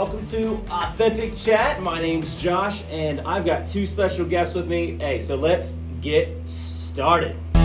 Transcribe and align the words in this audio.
welcome 0.00 0.24
to 0.24 0.54
Authentic 0.70 1.36
Chat. 1.36 1.82
My 1.82 2.00
name's 2.00 2.40
Josh, 2.40 2.84
and 2.90 3.20
I've 3.20 3.44
got 3.44 3.68
two 3.68 3.84
special 3.84 4.24
guests 4.24 4.54
with 4.54 4.66
me. 4.66 4.96
Hey, 4.98 5.20
so 5.20 5.36
let's 5.36 5.78
get 6.00 6.48
started. 6.48 7.36
All 7.54 7.60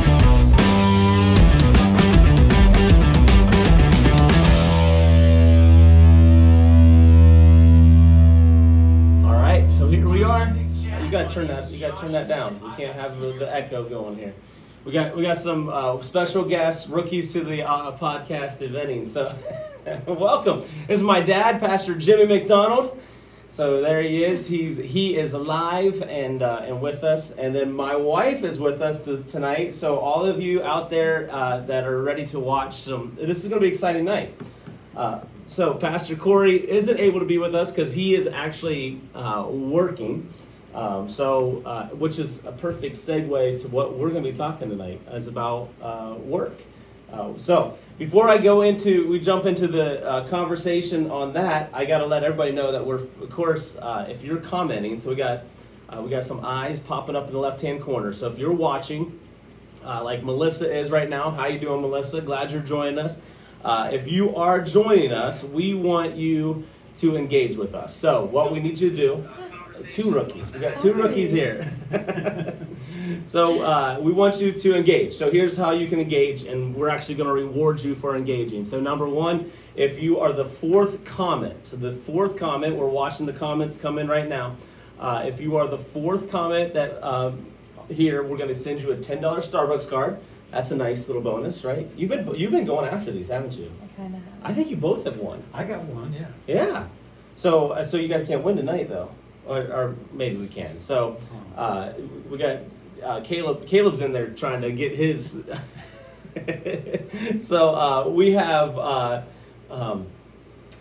right, 9.32 9.66
so 9.66 9.88
here 9.88 10.10
we 10.10 10.22
are. 10.22 10.54
You 11.02 11.10
gotta 11.10 11.30
turn 11.30 11.48
that. 11.48 11.72
You 11.72 11.80
gotta 11.80 12.02
turn 12.02 12.12
that 12.12 12.28
down. 12.28 12.62
We 12.62 12.76
can't 12.76 12.96
have 12.96 13.18
the, 13.18 13.28
the 13.28 13.56
echo 13.56 13.88
going 13.88 14.18
here. 14.18 14.34
We 14.84 14.92
got 14.92 15.16
we 15.16 15.24
got 15.24 15.38
some 15.38 15.70
uh, 15.70 16.02
special 16.02 16.44
guests, 16.44 16.90
rookies 16.90 17.32
to 17.32 17.46
the 17.46 17.66
uh, 17.66 17.98
podcast 17.98 18.62
eventing. 18.62 19.08
So, 19.08 19.34
welcome. 20.08 20.62
This 20.88 21.00
is 21.00 21.04
my 21.04 21.22
dad, 21.22 21.60
Pastor 21.60 21.94
Jimmy 21.94 22.26
McDonald. 22.26 23.00
So 23.50 23.82
there 23.82 24.02
he 24.02 24.24
is. 24.24 24.48
He's 24.48 24.78
he 24.78 25.16
is 25.16 25.34
alive 25.34 26.02
and 26.02 26.42
uh, 26.42 26.64
and 26.64 26.82
with 26.82 27.04
us. 27.04 27.30
And 27.30 27.54
then 27.54 27.72
my 27.72 27.96
wife 27.96 28.44
is 28.44 28.60
with 28.60 28.82
us 28.82 29.06
t- 29.06 29.24
tonight. 29.28 29.76
So 29.76 30.00
all 30.00 30.26
of 30.26 30.42
you 30.42 30.64
out 30.64 30.90
there 30.90 31.30
uh, 31.32 31.60
that 31.62 31.86
are 31.86 32.02
ready 32.02 32.26
to 32.28 32.40
watch 32.40 32.74
some, 32.74 33.16
this 33.22 33.44
is 33.44 33.50
going 33.50 33.60
to 33.60 33.62
be 33.62 33.68
an 33.68 33.74
exciting 33.74 34.06
night. 34.06 34.36
Uh, 34.96 35.20
so 35.46 35.76
Pastor 35.76 36.16
Corey 36.16 36.68
isn't 36.68 37.00
able 37.00 37.20
to 37.20 37.26
be 37.26 37.38
with 37.38 37.54
us 37.54 37.70
because 37.70 37.94
he 37.94 38.16
is 38.16 38.26
actually 38.26 39.02
uh, 39.14 39.46
working. 39.48 40.34
Um, 40.74 41.08
so, 41.08 41.62
uh, 41.64 41.88
which 41.90 42.18
is 42.20 42.44
a 42.44 42.52
perfect 42.52 42.96
segue 42.98 43.62
to 43.62 43.68
what 43.68 43.98
we're 43.98 44.10
going 44.10 44.24
to 44.24 44.32
be 44.32 44.36
talking 44.36 44.70
tonight, 44.70 45.00
is 45.12 45.28
about 45.28 45.70
uh, 45.82 46.16
work. 46.18 46.60
Uh, 47.16 47.38
so, 47.38 47.78
before 47.98 48.28
I 48.28 48.38
go 48.38 48.62
into, 48.62 49.08
we 49.08 49.22
jump 49.22 49.46
into 49.46 49.68
the 49.68 50.06
uh, 50.06 50.28
conversation 50.28 51.10
on 51.10 51.32
that. 51.34 51.70
I 51.72 51.86
got 51.86 52.00
to 52.00 52.06
let 52.06 52.26
everybody 52.26 52.52
know 52.52 52.74
that 52.74 52.86
we're, 52.86 52.96
of 52.96 53.30
course, 53.30 53.78
uh, 53.78 54.06
if 54.10 54.24
you're 54.26 54.42
commenting, 54.42 55.00
so 55.00 55.12
we 55.12 55.16
got 55.16 55.44
uh, 55.88 56.02
we 56.02 56.10
got 56.10 56.24
some 56.26 56.44
eyes 56.44 56.80
popping 56.80 57.16
up 57.16 57.28
in 57.28 57.34
the 57.34 57.40
left 57.40 57.62
hand 57.62 57.82
corner. 57.82 58.12
So 58.12 58.28
if 58.28 58.38
you're 58.38 58.54
watching, 58.54 59.18
uh, 59.86 60.04
like 60.04 60.24
Melissa 60.24 60.76
is 60.76 60.92
right 60.92 61.08
now, 61.10 61.32
how 61.32 61.46
you 61.46 61.58
doing, 61.58 61.82
Melissa? 61.82 62.20
Glad 62.20 62.52
you're 62.52 62.62
joining 62.62 63.00
us. 63.00 63.20
Uh, 63.64 63.90
if 63.94 64.08
you 64.08 64.36
are 64.36 64.60
joining 64.62 65.14
us, 65.14 65.42
we 65.44 65.74
want 65.74 66.16
you 66.16 66.66
to 66.98 67.16
engage 67.16 67.56
with 67.56 67.74
us. 67.76 67.96
So 67.96 68.26
what 68.26 68.52
we 68.52 68.60
need 68.60 68.80
you 68.80 68.90
to 68.90 68.96
do 68.96 69.30
two 69.84 70.12
rookies. 70.12 70.52
We 70.52 70.60
got 70.60 70.78
two 70.78 70.94
rookies 70.94 71.32
here. 71.32 71.72
so 73.26 73.64
uh, 73.64 74.00
we 74.00 74.12
want 74.12 74.40
you 74.42 74.52
to 74.52 74.76
engage. 74.76 75.14
So 75.14 75.32
here's 75.32 75.58
how 75.58 75.72
you 75.72 75.88
can 75.88 76.00
engage, 76.00 76.44
and 76.44 76.76
we're 76.76 76.90
actually 76.90 77.16
going 77.16 77.28
to 77.28 77.34
reward 77.34 77.82
you 77.82 77.96
for 77.96 78.16
engaging. 78.16 78.66
So 78.66 78.80
number 78.80 79.08
one, 79.08 79.52
if 79.76 80.00
you 80.00 80.20
are 80.20 80.34
the 80.34 80.46
fourth 80.46 81.06
comment, 81.06 81.68
so 81.68 81.78
the 81.78 81.92
fourth 81.92 82.38
comment, 82.38 82.76
we're 82.76 82.90
watching 82.90 83.26
the 83.26 83.34
comments 83.34 83.78
come 83.78 83.98
in 83.98 84.08
right 84.08 84.28
now. 84.28 84.56
Uh, 85.00 85.24
if 85.26 85.40
you 85.42 85.58
are 85.58 85.68
the 85.68 85.78
fourth 85.78 86.32
comment 86.32 86.74
that 86.74 87.04
um, 87.04 87.48
here, 87.90 88.24
we're 88.24 88.38
going 88.38 88.50
to 88.50 88.56
send 88.56 88.82
you 88.82 88.92
a 88.92 88.98
ten 88.98 89.22
dollar 89.22 89.40
Starbucks 89.40 89.90
card. 89.90 90.20
That's 90.52 90.72
a 90.72 90.78
nice 90.78 91.08
little 91.08 91.22
bonus, 91.22 91.66
right? 91.66 91.90
You've 91.98 92.10
been 92.10 92.34
you've 92.36 92.52
been 92.52 92.66
going 92.66 92.88
after 92.88 93.12
these, 93.12 93.28
haven't 93.28 93.54
you? 93.54 93.72
I 93.84 93.88
kind 94.02 94.16
of 94.16 94.24
have. 94.24 94.34
I 94.44 94.54
think 94.54 94.70
you 94.70 94.78
both 94.78 95.04
have 95.04 95.18
won. 95.18 95.44
I 95.54 95.66
got 95.66 95.82
one, 95.84 96.14
yeah. 96.14 96.28
Yeah. 96.48 96.88
So 97.36 97.72
uh, 97.72 97.84
so 97.84 97.98
you 97.98 98.08
guys 98.08 98.24
can't 98.24 98.44
win 98.44 98.56
tonight 98.56 98.88
though, 98.88 99.12
or, 99.46 99.58
or 99.58 99.96
maybe 100.12 100.38
we 100.38 100.48
can. 100.48 100.80
So 100.80 101.18
uh, 101.56 101.94
we 102.30 102.38
got 102.38 102.60
uh, 103.04 103.22
Caleb. 103.22 103.66
Caleb's 103.66 104.02
in 104.02 104.12
there 104.12 104.28
trying 104.28 104.62
to 104.62 104.72
get 104.72 104.96
his. 104.96 105.44
so 107.42 107.76
uh, 107.76 108.10
we 108.10 108.32
have 108.34 108.78
uh, 108.78 109.22
um, 109.70 110.08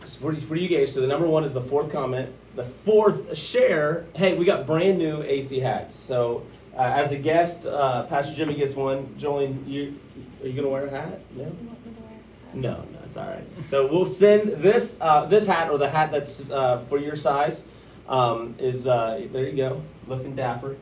for 0.04 0.34
for 0.36 0.56
you 0.56 0.68
guys. 0.68 0.92
So 0.92 1.00
the 1.00 1.06
number 1.06 1.26
one 1.26 1.44
is 1.44 1.54
the 1.54 1.60
fourth 1.60 1.92
comment. 1.92 2.32
The 2.54 2.64
fourth 2.64 3.36
share. 3.36 4.06
Hey, 4.14 4.36
we 4.36 4.44
got 4.44 4.66
brand 4.66 4.98
new 4.98 5.22
AC 5.22 5.60
hats. 5.60 5.94
So 5.96 6.46
uh, 6.76 6.82
as 6.82 7.12
a 7.12 7.18
guest, 7.18 7.66
uh, 7.66 8.04
Pastor 8.04 8.34
Jimmy 8.34 8.54
gets 8.54 8.74
one. 8.74 9.06
Jolene, 9.18 9.68
you 9.68 9.98
are 10.42 10.48
you 10.48 10.54
gonna 10.54 10.68
wear 10.68 10.86
a 10.86 10.90
hat? 10.90 11.20
No. 11.34 11.44
You 11.44 11.50
want 11.50 11.86
me 11.86 11.92
to 11.92 12.00
wear 12.00 12.10
a 12.10 12.14
hat? 12.14 12.54
No, 12.54 12.74
no, 12.92 12.98
it's 13.04 13.16
all 13.16 13.26
right. 13.26 13.44
So 13.64 13.86
we'll 13.86 14.06
send 14.06 14.62
this 14.62 14.98
uh, 15.00 15.26
this 15.26 15.46
hat 15.46 15.70
or 15.70 15.78
the 15.78 15.90
hat 15.90 16.10
that's 16.10 16.48
uh, 16.50 16.78
for 16.78 16.98
your 16.98 17.16
size 17.16 17.64
um, 18.08 18.54
is 18.58 18.86
uh, 18.86 19.26
there. 19.32 19.48
You 19.48 19.56
go, 19.56 19.82
looking 20.06 20.34
dapper. 20.34 20.76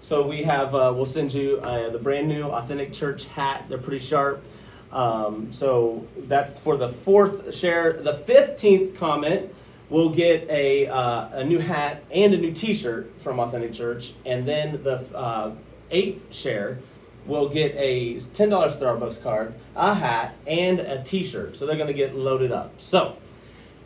So 0.00 0.26
we 0.26 0.42
have 0.42 0.74
uh, 0.74 0.92
we'll 0.94 1.06
send 1.06 1.32
you 1.32 1.60
uh, 1.62 1.90
the 1.90 1.98
brand 1.98 2.28
new 2.28 2.44
authentic 2.44 2.92
church 2.92 3.26
hat. 3.26 3.66
They're 3.68 3.78
pretty 3.78 4.04
sharp. 4.04 4.44
Um, 4.92 5.50
so 5.50 6.06
that's 6.16 6.58
for 6.58 6.76
the 6.76 6.88
fourth 6.88 7.54
share. 7.54 7.94
The 7.94 8.14
fifteenth 8.14 8.98
comment 8.98 9.52
will 9.88 10.10
get 10.10 10.48
a 10.50 10.86
uh, 10.88 11.38
a 11.38 11.44
new 11.44 11.58
hat 11.58 12.04
and 12.10 12.34
a 12.34 12.36
new 12.36 12.52
T-shirt 12.52 13.20
from 13.20 13.38
Authentic 13.40 13.72
Church, 13.72 14.12
and 14.24 14.46
then 14.46 14.82
the 14.82 14.96
uh, 15.16 15.52
eighth 15.90 16.34
share 16.34 16.78
will 17.26 17.48
get 17.48 17.74
a 17.76 18.18
ten 18.20 18.50
dollar 18.50 18.68
Starbucks 18.68 19.22
card, 19.22 19.54
a 19.74 19.94
hat, 19.94 20.36
and 20.46 20.80
a 20.80 21.02
T-shirt. 21.02 21.56
So 21.56 21.66
they're 21.66 21.78
gonna 21.78 21.92
get 21.92 22.14
loaded 22.14 22.52
up. 22.52 22.80
So, 22.80 23.16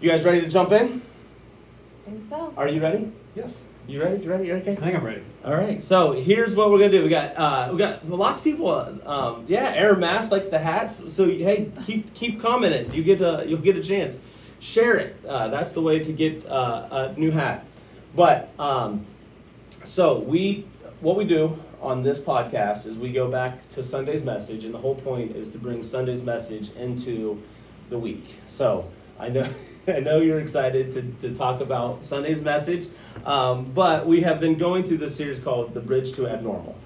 you 0.00 0.10
guys 0.10 0.24
ready 0.24 0.40
to 0.40 0.48
jump 0.48 0.72
in? 0.72 1.02
I 2.08 2.10
think 2.10 2.24
so. 2.24 2.54
Are 2.56 2.68
you 2.68 2.80
ready? 2.80 3.12
Yes. 3.34 3.66
You 3.86 4.02
ready? 4.02 4.24
You 4.24 4.30
ready? 4.30 4.46
You 4.46 4.54
okay? 4.54 4.72
I 4.72 4.76
think 4.76 4.96
I'm 4.96 5.04
ready. 5.04 5.20
All 5.44 5.54
right. 5.54 5.82
So 5.82 6.12
here's 6.12 6.56
what 6.56 6.70
we're 6.70 6.78
gonna 6.78 6.90
do. 6.90 7.02
We 7.02 7.10
got 7.10 7.36
uh, 7.36 7.68
we 7.70 7.76
got 7.76 8.08
lots 8.08 8.38
of 8.38 8.44
people. 8.44 8.70
Um, 9.04 9.44
yeah, 9.46 9.72
Aaron 9.74 10.00
Mass 10.00 10.32
likes 10.32 10.48
the 10.48 10.58
hats. 10.58 11.12
So 11.12 11.26
hey, 11.26 11.70
keep 11.84 12.14
keep 12.14 12.40
commenting. 12.40 12.94
You 12.94 13.02
get 13.02 13.20
a 13.20 13.44
you'll 13.46 13.60
get 13.60 13.76
a 13.76 13.82
chance. 13.82 14.20
Share 14.58 14.96
it. 14.96 15.16
Uh, 15.28 15.48
that's 15.48 15.72
the 15.72 15.82
way 15.82 15.98
to 15.98 16.10
get 16.10 16.46
uh, 16.46 17.12
a 17.14 17.20
new 17.20 17.30
hat. 17.30 17.66
But 18.16 18.48
um, 18.58 19.04
so 19.84 20.18
we 20.18 20.66
what 21.00 21.16
we 21.16 21.26
do 21.26 21.58
on 21.82 22.04
this 22.04 22.18
podcast 22.18 22.86
is 22.86 22.96
we 22.96 23.12
go 23.12 23.30
back 23.30 23.68
to 23.70 23.82
Sunday's 23.82 24.22
message, 24.22 24.64
and 24.64 24.72
the 24.72 24.78
whole 24.78 24.94
point 24.94 25.36
is 25.36 25.50
to 25.50 25.58
bring 25.58 25.82
Sunday's 25.82 26.22
message 26.22 26.70
into 26.74 27.42
the 27.90 27.98
week. 27.98 28.40
So 28.46 28.88
I 29.18 29.28
know 29.28 29.46
I 29.96 30.00
know 30.00 30.20
you're 30.20 30.40
excited 30.40 30.90
to, 30.92 31.02
to 31.28 31.34
talk 31.34 31.60
about 31.60 32.04
Sunday's 32.04 32.42
message, 32.42 32.86
um, 33.24 33.72
but 33.72 34.06
we 34.06 34.20
have 34.22 34.38
been 34.38 34.58
going 34.58 34.84
through 34.84 34.98
this 34.98 35.16
series 35.16 35.40
called 35.40 35.72
The 35.72 35.80
Bridge 35.80 36.12
to 36.12 36.28
Abnormal. 36.28 36.76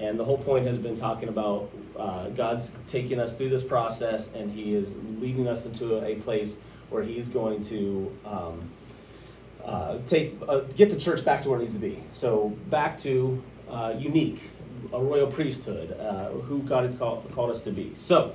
And 0.00 0.18
the 0.18 0.24
whole 0.24 0.38
point 0.38 0.66
has 0.66 0.78
been 0.78 0.96
talking 0.96 1.28
about 1.28 1.70
uh, 1.96 2.30
God's 2.30 2.72
taking 2.86 3.20
us 3.20 3.34
through 3.34 3.50
this 3.50 3.62
process, 3.62 4.32
and 4.32 4.50
He 4.50 4.74
is 4.74 4.96
leading 5.20 5.46
us 5.46 5.66
into 5.66 6.04
a 6.04 6.16
place 6.16 6.58
where 6.88 7.02
He's 7.02 7.28
going 7.28 7.62
to 7.64 8.16
um, 8.24 8.70
uh, 9.64 9.98
take 10.06 10.36
uh, 10.48 10.60
get 10.74 10.90
the 10.90 10.96
church 10.96 11.24
back 11.24 11.42
to 11.42 11.50
where 11.50 11.58
it 11.58 11.62
needs 11.62 11.74
to 11.74 11.80
be. 11.80 12.02
So 12.12 12.48
back 12.70 12.98
to 13.00 13.42
uh, 13.68 13.94
unique, 13.96 14.50
a 14.92 15.00
royal 15.00 15.26
priesthood, 15.26 15.92
uh, 16.00 16.30
who 16.30 16.62
God 16.62 16.84
has 16.84 16.94
called, 16.94 17.30
called 17.32 17.50
us 17.50 17.62
to 17.62 17.70
be. 17.70 17.92
So 17.94 18.34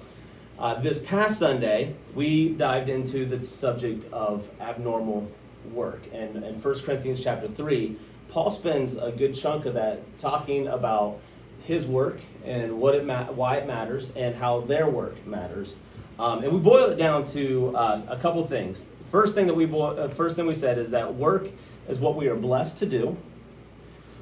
uh, 0.58 0.80
this 0.80 1.00
past 1.00 1.40
Sunday, 1.40 1.96
we 2.14 2.50
dived 2.50 2.88
into 2.88 3.26
the 3.26 3.46
subject 3.46 4.12
of 4.14 4.50
abnormal 4.60 5.30
work, 5.72 6.04
and 6.14 6.44
in 6.44 6.62
1 6.62 6.80
Corinthians 6.82 7.22
chapter 7.24 7.48
three, 7.48 7.98
Paul 8.30 8.52
spends 8.52 8.96
a 8.96 9.12
good 9.12 9.36
chunk 9.36 9.66
of 9.66 9.74
that 9.74 10.18
talking 10.18 10.68
about 10.68 11.20
his 11.64 11.86
work 11.86 12.20
and 12.46 12.80
what 12.80 12.96
it 12.96 13.06
ma- 13.06 13.26
why 13.26 13.58
it 13.58 13.68
matters 13.68 14.12
and 14.16 14.36
how 14.36 14.62
their 14.62 14.88
work 14.88 15.26
matters. 15.26 15.76
Um, 16.18 16.44
and 16.44 16.54
we 16.54 16.60
boil 16.60 16.90
it 16.90 16.96
down 16.96 17.26
to 17.26 17.76
uh, 17.76 18.02
a 18.08 18.18
couple 18.18 18.46
things. 18.46 18.88
First 19.12 19.36
thing 19.36 19.48
that 19.48 19.56
we 19.56 19.66
uh, 19.66 20.08
first 20.10 20.36
thing 20.36 20.46
we 20.46 20.54
said 20.54 20.78
is 20.78 20.92
that 20.92 21.16
work 21.16 21.50
is 21.88 22.00
what 22.00 22.16
we 22.16 22.28
are 22.28 22.36
blessed 22.36 22.80
to 22.80 22.86
do. 22.86 23.18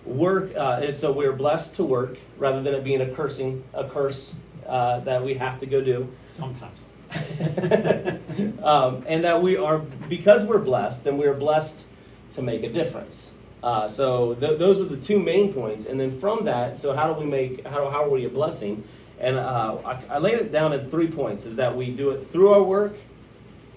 Work 0.06 0.56
uh, 0.56 0.82
is 0.84 0.98
so 0.98 1.12
we 1.12 1.26
are 1.26 1.34
blessed 1.34 1.76
to 1.76 1.84
work 1.84 2.18
rather 2.38 2.62
than 2.62 2.74
it 2.74 2.84
being 2.84 3.02
a 3.02 3.10
cursing 3.14 3.64
a 3.74 3.88
curse 3.88 4.36
uh, 4.68 5.00
that 5.02 5.24
we 5.24 5.36
have 5.36 5.60
to 5.60 5.66
go 5.66 5.82
do. 5.82 6.12
Sometimes. 6.34 6.88
um, 8.64 9.04
and 9.08 9.24
that 9.24 9.42
we 9.42 9.56
are 9.56 9.80
because 9.80 10.46
we're 10.46 10.60
blessed, 10.60 11.04
then 11.04 11.18
we 11.18 11.26
are 11.26 11.34
blessed 11.34 11.86
to 12.32 12.42
make 12.42 12.64
a 12.64 12.72
difference. 12.72 13.34
Uh, 13.62 13.88
so 13.88 14.34
th- 14.36 14.60
those 14.60 14.80
are 14.80 14.86
the 14.86 14.98
two 14.98 15.20
main 15.20 15.54
points, 15.54 15.86
and 15.86 16.00
then 16.00 16.12
from 16.20 16.46
that, 16.46 16.78
so 16.78 16.96
how 16.96 17.14
do 17.14 17.20
we 17.20 17.26
make 17.26 17.66
how 17.66 17.78
do, 17.84 17.90
how 17.90 18.04
are 18.04 18.10
we 18.10 18.26
a 18.26 18.30
blessing? 18.30 18.84
And 19.20 19.38
uh, 19.38 19.78
I, 19.86 20.04
I 20.10 20.18
laid 20.18 20.40
it 20.40 20.52
down 20.52 20.74
in 20.74 20.82
three 20.82 21.10
points: 21.10 21.46
is 21.46 21.56
that 21.56 21.76
we 21.76 21.92
do 21.92 22.10
it 22.10 22.22
through 22.22 22.50
our 22.50 22.64
work, 22.64 22.96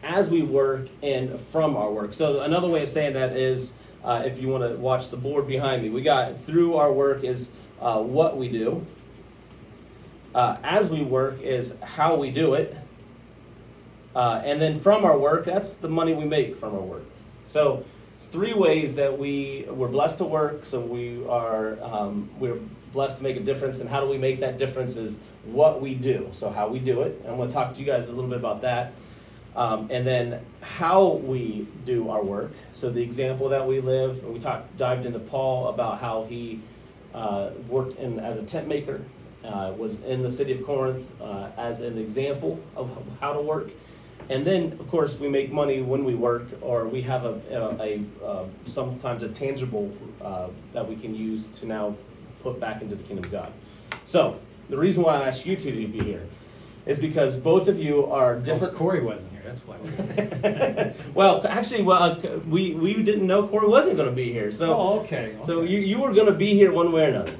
as 0.03 0.31
we 0.31 0.43
work, 0.43 0.89
and 1.03 1.39
from 1.39 1.77
our 1.77 1.93
work. 1.93 2.15
So 2.15 2.41
another 2.41 2.69
way 2.69 2.83
of 2.83 2.89
saying 2.89 3.13
that 3.15 3.37
is, 3.37 3.75
uh, 4.03 4.23
if 4.25 4.41
you 4.41 4.49
want 4.49 4.65
to 4.65 4.77
watch 4.77 5.11
the 5.11 5.17
board 5.17 5.47
behind 5.47 5.83
me, 5.83 5.91
we 5.91 6.03
got 6.03 6.41
through 6.41 6.75
our 6.75 6.93
work 6.93 7.23
is 7.23 7.51
uh, 7.81 8.01
what 8.01 8.37
we 8.37 8.49
do. 8.49 8.87
Uh, 10.37 10.59
as 10.63 10.91
we 10.91 11.03
work 11.03 11.41
is 11.41 11.79
how 11.81 12.15
we 12.15 12.31
do 12.31 12.53
it. 12.53 12.77
Uh, 14.15 14.43
and 14.45 14.61
then 14.61 14.79
from 14.79 15.03
our 15.03 15.19
work, 15.19 15.47
that's 15.47 15.77
the 15.77 15.89
money 15.89 16.13
we 16.13 16.27
make 16.27 16.55
from 16.57 16.75
our 16.75 16.83
work. 16.83 17.07
So 17.47 17.87
it's 18.17 18.27
three 18.27 18.53
ways 18.53 18.97
that 18.97 19.19
we 19.19 19.65
we're 19.71 19.89
blessed 19.89 20.19
to 20.19 20.25
work. 20.25 20.67
So 20.67 20.79
we 20.81 21.27
are 21.27 21.83
um, 21.83 22.29
we're 22.39 22.61
blessed 22.93 23.17
to 23.17 23.23
make 23.23 23.37
a 23.37 23.41
difference. 23.41 23.81
And 23.81 23.89
how 23.89 24.03
do 24.03 24.09
we 24.09 24.19
make 24.19 24.41
that 24.41 24.59
difference? 24.59 24.97
Is 24.97 25.21
what 25.45 25.81
we 25.81 25.95
do. 25.95 26.29
So 26.33 26.51
how 26.51 26.69
we 26.69 26.81
do 26.81 27.01
it. 27.01 27.19
I'm 27.27 27.39
going 27.39 27.49
to 27.49 27.55
talk 27.55 27.73
to 27.73 27.81
you 27.81 27.87
guys 27.87 28.11
a 28.11 28.13
little 28.13 28.29
bit 28.29 28.39
about 28.39 28.61
that. 28.61 28.93
Um, 29.55 29.89
and 29.91 30.07
then 30.07 30.45
how 30.61 31.15
we 31.15 31.67
do 31.87 32.11
our 32.11 32.23
work. 32.23 32.53
So 32.75 32.91
the 32.91 33.01
example 33.01 33.49
that 33.49 33.67
we 33.67 33.81
live, 33.81 34.23
we 34.23 34.39
talked 34.39 34.77
dived 34.77 35.07
into 35.07 35.19
Paul 35.19 35.69
about 35.69 36.01
how 36.01 36.25
he 36.25 36.61
uh, 37.15 37.53
worked 37.69 37.99
in 37.99 38.21
as 38.21 38.37
a 38.37 38.43
tent 38.43 38.69
maker, 38.69 39.01
uh, 39.47 39.73
was 39.73 40.03
in 40.03 40.23
the 40.23 40.31
city 40.31 40.53
of 40.53 40.65
Corinth 40.65 41.13
uh, 41.21 41.49
as 41.57 41.81
an 41.81 41.99
example 41.99 42.61
of 42.75 42.91
how 43.21 43.33
to 43.33 43.41
work. 43.41 43.71
And 44.29 44.45
then, 44.45 44.73
of 44.81 44.91
course, 44.91 45.19
we 45.21 45.29
make 45.29 45.53
money 45.53 45.81
when 45.83 46.03
we 46.05 46.15
work, 46.17 46.47
or 46.61 46.89
we 46.89 47.03
have 47.03 47.25
a, 47.25 47.41
a, 47.51 48.01
a 48.23 48.27
uh, 48.27 48.45
sometimes 48.65 49.23
a 49.23 49.29
tangible 49.29 49.93
uh, 50.21 50.49
that 50.73 50.89
we 50.89 50.97
can 50.97 51.15
use 51.15 51.47
to 51.59 51.67
now 51.67 51.95
put 52.41 52.59
back 52.59 52.83
into 52.83 52.97
the 52.97 53.05
kingdom 53.05 53.25
of 53.25 53.31
God. 53.31 53.53
So 54.05 54.41
the 54.69 54.77
reason 54.79 55.05
why 55.05 55.21
I 55.23 55.29
asked 55.29 55.47
you 55.47 55.55
two 55.57 55.71
to 55.71 55.87
be 55.87 56.01
here 56.01 56.27
is 56.87 56.99
because 56.99 57.37
both 57.37 57.69
of 57.69 57.79
you 57.79 58.07
are 58.07 58.35
Well, 58.35 58.43
different. 58.43 58.75
Corey 58.75 59.03
wasn't 59.03 59.31
here, 59.33 59.43
that's 59.45 59.63
why. 59.65 59.77
well, 61.15 61.47
actually, 61.47 61.83
well, 61.83 62.03
uh, 62.03 62.39
we 62.49 62.75
we 62.75 63.03
didn't 63.03 63.27
know 63.27 63.47
Corey 63.47 63.69
wasn't 63.69 63.97
going 63.97 64.09
to 64.09 64.15
be 64.15 64.33
here, 64.33 64.51
so 64.51 64.75
Oh, 64.75 65.01
okay. 65.01 65.37
so 65.41 65.63
you 65.63 65.79
you 65.79 66.01
were 66.01 66.13
going 66.13 66.27
to 66.27 66.39
be 66.47 66.55
here 66.55 66.73
one 66.73 66.91
way 66.93 67.03
or 67.07 67.09
another. 67.09 67.37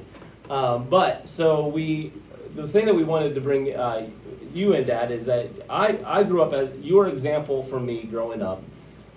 Um, 0.49 0.87
but 0.89 1.27
so 1.27 1.67
we, 1.67 2.13
the 2.55 2.67
thing 2.67 2.85
that 2.85 2.95
we 2.95 3.03
wanted 3.03 3.35
to 3.35 3.41
bring 3.41 3.75
uh, 3.75 4.09
you 4.53 4.73
in, 4.73 4.85
Dad, 4.85 5.11
is 5.11 5.25
that 5.25 5.49
I 5.69 5.99
I 6.05 6.23
grew 6.23 6.41
up 6.41 6.53
as 6.53 6.75
your 6.79 7.07
example 7.07 7.63
for 7.63 7.79
me 7.79 8.03
growing 8.03 8.41
up. 8.41 8.63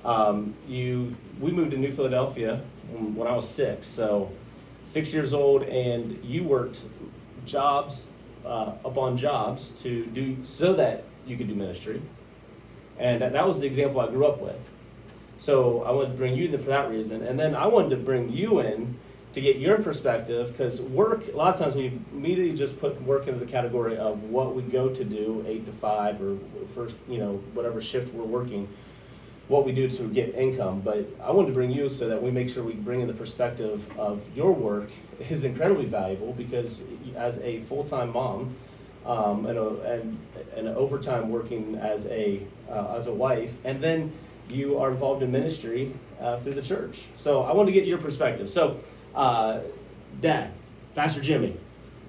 Um, 0.04 0.54
you 0.66 1.16
we 1.40 1.50
moved 1.52 1.70
to 1.72 1.76
New 1.76 1.92
Philadelphia 1.92 2.60
when 2.90 3.14
when 3.14 3.28
I 3.28 3.32
was 3.32 3.48
six, 3.48 3.86
so 3.86 4.32
six 4.84 5.12
years 5.12 5.32
old, 5.32 5.62
and 5.62 6.22
you 6.24 6.44
worked 6.44 6.84
jobs 7.46 8.08
uh, 8.44 8.72
upon 8.84 9.16
jobs 9.16 9.70
to 9.82 10.06
do 10.06 10.44
so 10.44 10.72
that 10.74 11.04
you 11.26 11.36
could 11.36 11.48
do 11.48 11.54
ministry, 11.54 12.02
and 12.98 13.22
that, 13.22 13.32
that 13.32 13.46
was 13.46 13.60
the 13.60 13.66
example 13.66 14.00
I 14.00 14.08
grew 14.08 14.26
up 14.26 14.40
with. 14.40 14.68
So 15.38 15.84
I 15.84 15.90
wanted 15.92 16.10
to 16.10 16.16
bring 16.16 16.34
you 16.34 16.48
in 16.48 16.58
for 16.58 16.68
that 16.68 16.90
reason, 16.90 17.22
and 17.22 17.38
then 17.38 17.54
I 17.54 17.66
wanted 17.66 17.90
to 17.90 17.96
bring 17.96 18.30
you 18.30 18.60
in 18.60 18.98
to 19.32 19.40
get 19.40 19.56
your 19.56 19.78
perspective 19.78 20.48
because 20.48 20.80
work. 20.80 21.28
A 21.32 21.36
lot 21.36 21.54
of 21.54 21.60
times 21.60 21.74
we 21.74 22.00
immediately 22.12 22.56
just 22.56 22.80
put 22.80 23.00
work 23.02 23.28
into 23.28 23.38
the 23.38 23.50
category 23.50 23.96
of 23.96 24.24
what 24.24 24.54
we 24.54 24.62
go 24.62 24.88
to 24.88 25.04
do, 25.04 25.44
eight 25.46 25.66
to 25.66 25.72
five, 25.72 26.20
or 26.20 26.38
first, 26.74 26.96
you 27.08 27.18
know, 27.18 27.34
whatever 27.54 27.80
shift 27.80 28.12
we're 28.12 28.24
working, 28.24 28.68
what 29.46 29.64
we 29.64 29.72
do 29.72 29.88
to 29.88 30.08
get 30.08 30.34
income. 30.34 30.80
But 30.80 31.08
I 31.22 31.30
wanted 31.30 31.48
to 31.48 31.54
bring 31.54 31.70
you 31.70 31.88
so 31.88 32.08
that 32.08 32.22
we 32.22 32.30
make 32.30 32.48
sure 32.48 32.64
we 32.64 32.72
bring 32.72 33.00
in 33.00 33.06
the 33.06 33.14
perspective 33.14 33.88
of 33.98 34.22
your 34.34 34.52
work 34.52 34.90
is 35.30 35.44
incredibly 35.44 35.86
valuable 35.86 36.32
because 36.32 36.82
as 37.14 37.38
a 37.38 37.60
full 37.60 37.84
time 37.84 38.12
mom. 38.12 38.56
Um, 39.06 39.46
and, 39.46 39.56
a, 39.56 39.68
and 39.92 40.18
and 40.54 40.68
overtime 40.68 41.30
working 41.30 41.76
as 41.76 42.04
a 42.04 42.42
uh, 42.70 42.94
as 42.94 43.06
a 43.06 43.14
wife, 43.14 43.56
and 43.64 43.80
then 43.80 44.12
you 44.50 44.78
are 44.78 44.90
involved 44.90 45.22
in 45.22 45.32
ministry 45.32 45.94
uh, 46.20 46.36
through 46.38 46.52
the 46.52 46.62
church. 46.62 47.04
So 47.16 47.42
I 47.42 47.52
want 47.52 47.68
to 47.68 47.72
get 47.72 47.86
your 47.86 47.98
perspective. 47.98 48.50
So, 48.50 48.78
uh, 49.14 49.60
Dad, 50.20 50.52
Pastor 50.94 51.20
Jimmy, 51.20 51.56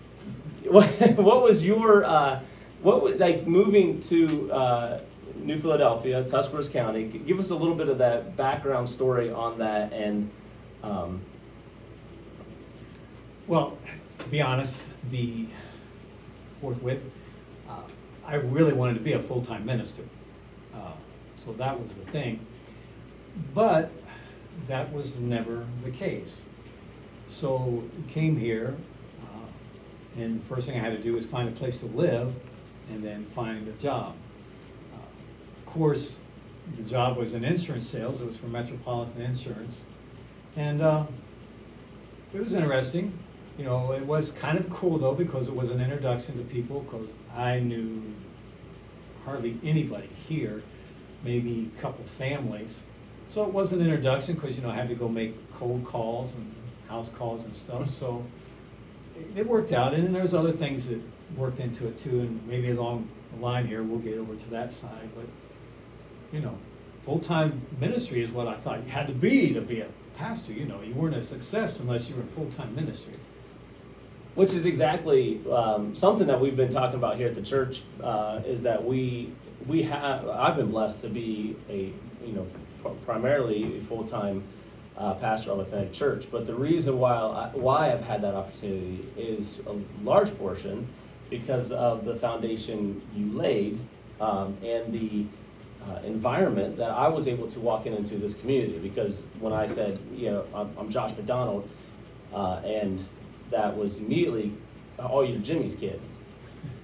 what, 0.65 0.85
what 1.17 1.43
was 1.43 1.65
your 1.65 2.03
uh, 2.03 2.39
what 2.81 3.03
was 3.03 3.15
like 3.19 3.45
moving 3.47 4.01
to 4.03 4.51
uh, 4.51 4.99
New 5.35 5.57
Philadelphia, 5.57 6.23
Tuscarawas 6.23 6.69
County? 6.69 7.03
Give 7.05 7.39
us 7.39 7.49
a 7.49 7.55
little 7.55 7.75
bit 7.75 7.89
of 7.89 7.97
that 7.99 8.35
background 8.35 8.89
story 8.89 9.31
on 9.31 9.59
that, 9.59 9.93
and 9.93 10.29
um, 10.83 11.21
Well, 13.47 13.77
to 14.19 14.29
be 14.29 14.41
honest, 14.41 14.89
to 14.99 15.05
be 15.07 15.49
forthwith, 16.59 17.09
uh, 17.69 17.81
I 18.25 18.35
really 18.35 18.73
wanted 18.73 18.95
to 18.95 18.99
be 19.01 19.13
a 19.13 19.19
full-time 19.19 19.65
minister. 19.65 20.03
Uh, 20.73 20.93
So 21.35 21.53
that 21.53 21.79
was 21.81 21.93
the 21.93 22.05
thing. 22.05 22.45
But 23.53 23.91
that 24.67 24.93
was 24.93 25.19
never 25.19 25.65
the 25.83 25.89
case. 25.91 26.45
So 27.31 27.55
we 27.97 28.11
came 28.11 28.35
here, 28.35 28.75
uh, 29.23 30.19
and 30.21 30.43
first 30.43 30.67
thing 30.67 30.77
I 30.77 30.83
had 30.83 30.91
to 30.97 31.01
do 31.01 31.13
was 31.13 31.25
find 31.25 31.47
a 31.47 31.53
place 31.53 31.79
to 31.79 31.85
live 31.85 32.37
and 32.91 33.01
then 33.01 33.23
find 33.23 33.69
a 33.69 33.71
job. 33.71 34.15
Uh, 34.93 34.97
Of 35.57 35.65
course, 35.65 36.19
the 36.75 36.83
job 36.83 37.15
was 37.15 37.33
in 37.33 37.45
insurance 37.45 37.87
sales, 37.87 38.19
it 38.19 38.27
was 38.27 38.35
for 38.35 38.47
Metropolitan 38.47 39.21
Insurance. 39.21 39.85
And 40.57 40.81
uh, 40.81 41.05
it 42.33 42.41
was 42.41 42.53
interesting. 42.53 43.17
You 43.57 43.63
know, 43.63 43.93
it 43.93 44.05
was 44.05 44.33
kind 44.33 44.59
of 44.59 44.69
cool 44.69 44.97
though 44.97 45.15
because 45.15 45.47
it 45.47 45.55
was 45.55 45.69
an 45.69 45.79
introduction 45.79 46.37
to 46.37 46.43
people 46.43 46.81
because 46.81 47.13
I 47.33 47.61
knew 47.61 48.13
hardly 49.23 49.57
anybody 49.63 50.07
here, 50.07 50.63
maybe 51.23 51.71
a 51.77 51.81
couple 51.81 52.03
families. 52.03 52.83
So 53.29 53.45
it 53.45 53.53
was 53.53 53.71
an 53.71 53.79
introduction 53.79 54.35
because 54.35 54.57
you 54.57 54.63
know 54.63 54.71
I 54.71 54.75
had 54.75 54.89
to 54.89 54.95
go 54.95 55.07
make 55.07 55.49
cold 55.53 55.85
calls 55.85 56.35
and 56.35 56.53
house 56.91 57.09
calls 57.09 57.45
and 57.45 57.55
stuff. 57.55 57.89
So 57.89 58.25
it- 59.35 59.47
worked 59.47 59.71
out, 59.71 59.93
and 59.93 60.03
then 60.03 60.13
there's 60.13 60.33
other 60.33 60.51
things 60.51 60.87
that 60.89 61.01
worked 61.37 61.59
into 61.59 61.87
it 61.87 61.97
too. 61.97 62.19
And 62.21 62.47
maybe 62.47 62.69
along 62.71 63.07
the 63.33 63.41
line 63.41 63.65
here 63.67 63.81
we'll 63.83 63.99
get 63.99 64.17
over 64.17 64.35
to 64.35 64.49
that 64.51 64.73
side. 64.73 65.09
But 65.15 65.25
you 66.33 66.41
know, 66.41 66.57
full 67.01 67.19
time 67.19 67.61
ministry 67.79 68.21
is 68.21 68.31
what 68.31 68.47
I 68.47 68.55
thought 68.55 68.83
you 68.85 68.91
had 68.91 69.07
to 69.07 69.13
be 69.13 69.53
to 69.53 69.61
be 69.61 69.81
a 69.81 69.87
pastor. 70.17 70.53
You 70.53 70.65
know, 70.65 70.81
you 70.81 70.93
weren't 70.93 71.15
a 71.15 71.23
success 71.23 71.79
unless 71.79 72.09
you 72.09 72.15
were 72.17 72.21
in 72.23 72.27
full 72.27 72.49
time 72.49 72.75
ministry. 72.75 73.15
which 74.35 74.53
is 74.53 74.65
exactly 74.65 75.41
um, 75.51 75.93
something 75.93 76.27
that 76.27 76.39
we've 76.39 76.55
been 76.55 76.71
talking 76.71 76.95
about 76.95 77.17
here 77.17 77.27
at 77.27 77.35
the 77.35 77.41
church 77.41 77.83
uh, 78.01 78.39
is 78.45 78.63
that 78.63 78.83
we 78.85 79.31
we 79.67 79.83
have 79.83 80.27
I've 80.27 80.55
been 80.55 80.71
blessed 80.71 81.01
to 81.01 81.09
be 81.09 81.55
a 81.69 81.93
you 82.25 82.33
know 82.33 82.47
pr- 82.81 82.95
primarily 83.05 83.77
a 83.77 83.81
full 83.81 84.05
time 84.05 84.43
uh, 85.01 85.15
pastor 85.15 85.51
of 85.51 85.59
Authentic 85.59 85.91
Church, 85.91 86.27
but 86.31 86.45
the 86.45 86.53
reason 86.53 86.99
why 86.99 87.13
I, 87.13 87.49
why 87.53 87.91
I've 87.91 88.05
had 88.05 88.21
that 88.21 88.35
opportunity 88.35 89.03
is 89.17 89.59
a 89.65 89.75
large 90.03 90.37
portion 90.37 90.87
because 91.29 91.71
of 91.71 92.05
the 92.05 92.15
foundation 92.15 93.01
you 93.15 93.31
laid 93.31 93.79
um, 94.19 94.57
and 94.63 94.93
the 94.93 95.25
uh, 95.83 95.99
environment 96.05 96.77
that 96.77 96.91
I 96.91 97.07
was 97.07 97.27
able 97.27 97.47
to 97.47 97.59
walk 97.59 97.87
in 97.87 97.93
into 97.93 98.17
this 98.17 98.35
community. 98.35 98.77
Because 98.77 99.23
when 99.39 99.53
I 99.53 99.65
said, 99.65 99.97
you 100.13 100.29
know, 100.29 100.45
I'm, 100.53 100.69
I'm 100.77 100.89
Josh 100.91 101.17
McDonald, 101.17 101.67
uh, 102.31 102.61
and 102.63 103.03
that 103.49 103.75
was 103.75 103.97
immediately, 103.97 104.53
oh, 104.99 105.23
you're 105.23 105.39
Jimmy's 105.39 105.73
kid. 105.73 105.99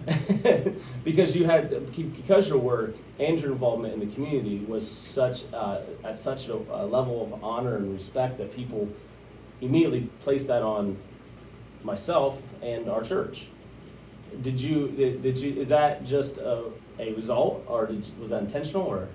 because 1.03 1.35
you 1.35 1.45
had 1.45 1.69
because 2.15 2.47
your 2.47 2.59
work 2.59 2.95
and 3.19 3.39
your 3.39 3.51
involvement 3.51 3.93
in 3.93 3.99
the 3.99 4.13
community 4.13 4.59
was 4.59 4.89
such 4.89 5.43
uh, 5.53 5.81
at 6.03 6.17
such 6.17 6.47
a, 6.47 6.53
a 6.53 6.85
level 6.85 7.21
of 7.23 7.43
honor 7.43 7.75
and 7.75 7.91
respect 7.91 8.37
that 8.37 8.55
people 8.55 8.87
immediately 9.59 10.09
placed 10.19 10.47
that 10.47 10.61
on 10.61 10.97
myself 11.83 12.41
and 12.61 12.89
our 12.89 13.03
church. 13.03 13.47
Did 14.41 14.61
you 14.61 14.87
did, 14.89 15.23
did 15.23 15.39
you 15.39 15.59
is 15.59 15.69
that 15.69 16.05
just 16.05 16.37
a, 16.37 16.65
a 16.99 17.13
result 17.13 17.65
or 17.67 17.89
you, 17.91 18.01
was 18.19 18.29
that 18.29 18.41
intentional 18.41 18.83
or 18.83 19.09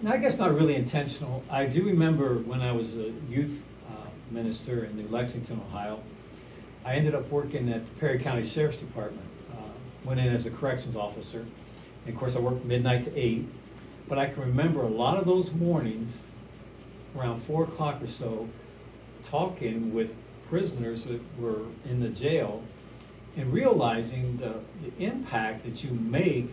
And 0.00 0.08
I 0.08 0.18
guess 0.18 0.38
not 0.38 0.54
really 0.54 0.76
intentional. 0.76 1.42
I 1.50 1.66
do 1.66 1.82
remember 1.82 2.38
when 2.38 2.60
I 2.60 2.70
was 2.70 2.94
a 2.94 3.12
youth 3.28 3.66
uh, 3.90 3.94
minister 4.30 4.84
in 4.84 4.96
New 4.96 5.08
Lexington, 5.08 5.60
Ohio, 5.68 6.02
I 6.84 6.94
ended 6.94 7.16
up 7.16 7.28
working 7.30 7.68
at 7.68 7.84
the 7.84 7.92
Perry 7.92 8.18
County 8.20 8.44
Sheriff's 8.44 8.78
Department. 8.78 9.26
Went 10.06 10.20
in 10.20 10.28
as 10.28 10.46
a 10.46 10.50
corrections 10.50 10.96
officer. 10.96 11.44
And 12.06 12.14
of 12.14 12.18
course, 12.18 12.36
I 12.36 12.40
worked 12.40 12.64
midnight 12.64 13.02
to 13.04 13.14
8. 13.14 13.46
But 14.08 14.18
I 14.18 14.28
can 14.28 14.42
remember 14.42 14.82
a 14.82 14.88
lot 14.88 15.18
of 15.18 15.26
those 15.26 15.52
mornings, 15.52 16.28
around 17.16 17.42
4 17.42 17.64
o'clock 17.64 18.00
or 18.00 18.06
so, 18.06 18.48
talking 19.22 19.92
with 19.92 20.14
prisoners 20.48 21.04
that 21.04 21.20
were 21.36 21.62
in 21.84 22.00
the 22.00 22.08
jail 22.08 22.62
and 23.36 23.52
realizing 23.52 24.36
the, 24.36 24.60
the 24.82 25.04
impact 25.04 25.64
that 25.64 25.84
you 25.84 25.90
make 25.90 26.50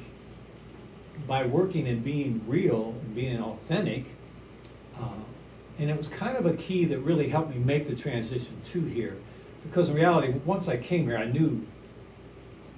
by 1.27 1.45
working 1.45 1.87
and 1.87 2.03
being 2.03 2.41
real 2.47 2.95
and 3.03 3.15
being 3.15 3.39
authentic. 3.39 4.07
Uh, 4.99 5.21
and 5.77 5.89
it 5.89 5.97
was 5.97 6.09
kind 6.09 6.37
of 6.37 6.45
a 6.45 6.55
key 6.55 6.85
that 6.85 6.99
really 6.99 7.29
helped 7.29 7.51
me 7.51 7.59
make 7.59 7.87
the 7.87 7.95
transition 7.95 8.59
to 8.61 8.81
here. 8.81 9.17
Because 9.63 9.89
in 9.89 9.95
reality, 9.95 10.33
once 10.45 10.67
I 10.67 10.77
came 10.77 11.05
here, 11.05 11.17
I 11.17 11.25
knew 11.25 11.65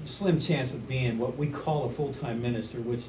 slim 0.06 0.40
chance 0.40 0.74
of 0.74 0.88
being 0.88 1.18
what 1.18 1.38
we 1.38 1.48
call 1.48 1.86
a 1.86 1.90
full-time 1.90 2.42
minister, 2.42 2.80
which 2.80 3.08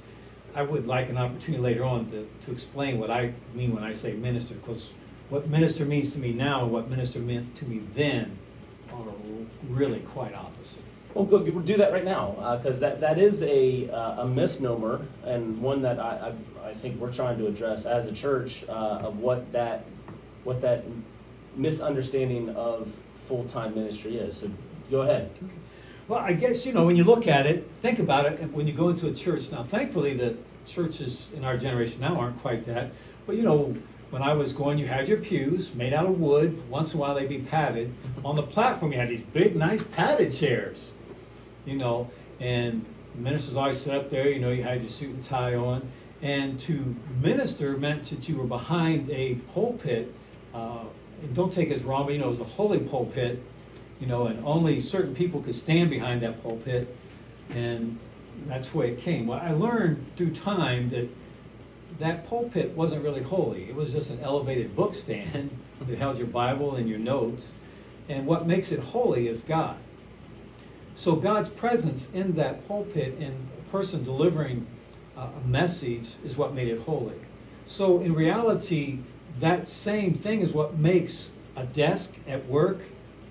I 0.55 0.63
would 0.63 0.87
like 0.87 1.09
an 1.11 1.19
opportunity 1.19 1.63
later 1.63 1.85
on 1.85 2.07
to, 2.11 2.29
to 2.43 2.51
explain 2.51 2.99
what 2.99 3.11
I 3.11 3.35
mean 3.55 3.75
when 3.75 3.85
I 3.85 3.93
say 3.93 4.15
minister, 4.15 4.55
because 4.55 4.93
what 5.29 5.49
minister 5.49 5.85
means 5.85 6.13
to 6.13 6.19
me 6.19 6.33
now 6.33 6.65
and 6.65 6.73
what 6.73 6.89
minister 6.89 7.19
meant 7.19 7.55
to 7.57 7.67
me 7.67 7.81
then 7.95 8.39
are 8.93 9.05
really 9.69 10.01
quite 10.01 10.35
opposite. 10.35 10.83
Well, 11.15 11.25
go, 11.25 11.39
go 11.39 11.61
do 11.61 11.77
that 11.79 11.93
right 11.93 12.05
now, 12.05 12.59
because 12.59 12.81
that, 12.81 13.01
that 13.01 13.19
is 13.19 13.43
a, 13.43 13.91
uh, 13.91 14.23
a 14.23 14.27
misnomer 14.27 15.07
and 15.25 15.61
one 15.61 15.83
that 15.83 15.99
I, 15.99 16.33
I, 16.63 16.69
I 16.69 16.75
think 16.75 17.01
we're 17.01 17.13
trying 17.13 17.39
to 17.39 17.47
address 17.47 17.87
as 17.87 18.07
a 18.07 18.13
church 18.13 18.65
uh, 18.69 18.73
of 18.73 19.19
what 19.19 19.53
that 19.53 19.87
what 20.45 20.61
that 20.61 20.85
misunderstanding 21.57 22.51
of 22.51 22.97
full 23.15 23.45
time 23.45 23.75
ministry 23.75 24.17
is. 24.17 24.37
So 24.37 24.51
go 24.91 25.01
ahead. 25.03 25.31
Well, 26.09 26.21
I 26.21 26.35
guess, 26.35 26.65
you 26.65 26.73
know, 26.73 26.87
when 26.87 26.95
you 26.95 27.03
look 27.03 27.27
at 27.27 27.47
it, 27.47 27.69
think 27.83 27.99
about 27.99 28.27
it, 28.27 28.39
when 28.53 28.69
you 28.69 28.73
go 28.73 28.91
into 28.91 29.09
a 29.09 29.13
church, 29.13 29.51
now 29.51 29.65
thankfully 29.65 30.15
the 30.15 30.37
churches 30.65 31.33
in 31.35 31.45
our 31.45 31.57
generation 31.57 32.01
now 32.01 32.15
aren't 32.17 32.39
quite 32.39 32.65
that. 32.67 32.93
But 33.27 33.35
you 33.35 33.43
know, 33.43 33.77
when 34.11 34.23
I 34.23 34.35
was 34.35 34.53
going, 34.53 34.79
you 34.79 34.87
had 34.87 35.09
your 35.09 35.19
pews 35.19 35.75
made 35.75 35.93
out 35.93 36.07
of 36.07 36.21
wood. 36.21 36.69
Once 36.71 36.95
in 36.95 36.99
a 36.99 37.01
while, 37.01 37.17
they'd 37.17 37.29
be 37.29 37.41
padded. 37.41 37.93
On 38.25 38.37
the 38.37 38.43
platform, 38.45 38.93
you 38.93 38.99
had 38.99 39.09
these 39.09 39.23
big, 39.23 39.57
nice 39.57 39.83
padded 39.83 40.31
chairs. 40.31 40.95
You 41.65 41.77
know, 41.77 42.11
and 42.39 42.85
the 43.13 43.21
ministers 43.21 43.57
always 43.57 43.79
sit 43.79 43.93
up 43.93 44.09
there. 44.09 44.29
You 44.29 44.39
know, 44.39 44.53
you 44.53 44.63
had 44.63 44.83
your 44.83 44.89
suit 44.89 45.11
and 45.11 45.25
tie 45.25 45.57
on. 45.57 45.91
And 46.23 46.59
to 46.61 46.95
minister 47.21 47.77
meant 47.77 48.05
that 48.05 48.29
you 48.29 48.39
were 48.39 48.47
behind 48.47 49.11
a 49.11 49.35
pulpit. 49.53 50.15
Uh, 50.55 50.85
and 51.21 51.35
don't 51.35 51.53
take 51.53 51.73
us 51.73 51.83
wrong, 51.83 52.05
but 52.05 52.13
you 52.13 52.21
know, 52.21 52.27
it 52.27 52.31
was 52.31 52.41
a 52.41 52.45
holy 52.45 52.79
pulpit. 52.79 53.43
You 54.01 54.07
know, 54.07 54.27
and 54.27 54.45
only 54.45 54.81
certain 54.81 55.15
people 55.15 55.41
could 55.41 55.55
stand 55.55 55.91
behind 55.91 56.23
that 56.23 56.43
pulpit. 56.43 56.95
And 57.49 57.99
that's 58.45 58.69
the 58.69 58.79
way 58.79 58.91
it 58.91 58.99
came. 58.99 59.27
Well, 59.27 59.41
I 59.41 59.53
learned 59.53 60.07
through 60.17 60.35
time 60.35 60.91
that 60.91 61.09
that 61.99 62.29
pulpit 62.29 62.73
wasn't 62.73 63.03
really 63.03 63.23
holy. 63.23 63.65
It 63.65 63.75
was 63.75 63.93
just 63.93 64.11
an 64.11 64.21
elevated 64.21 64.77
book 64.77 64.95
stand 64.95 65.51
that 65.81 65.99
held 65.99 66.19
your 66.19 66.27
Bible 66.27 66.75
and 66.75 66.89
your 66.89 66.99
notes. 66.99 67.57
And 68.09 68.27
what 68.27 68.47
makes 68.47 68.71
it 68.71 68.81
holy 68.81 69.29
is 69.29 69.43
God. 69.43 69.79
So 70.95 71.17
God's 71.17 71.49
presence 71.49 72.11
in 72.13 72.37
that 72.37 72.67
pulpit 72.67 73.17
and 73.19 73.49
a 73.59 73.71
person 73.71 74.03
delivering 74.03 74.67
a 75.17 75.41
message 75.47 76.17
is 76.25 76.37
what 76.37 76.55
made 76.55 76.69
it 76.69 76.83
holy. 76.83 77.17
So 77.65 78.01
in 78.01 78.15
reality, 78.15 79.01
that 79.41 79.69
same 79.69 80.15
thing 80.15 80.41
is 80.41 80.53
what 80.53 80.77
makes 80.77 81.33
a 81.55 81.65
desk 81.65 82.19
at 82.27 82.47
work 82.47 82.85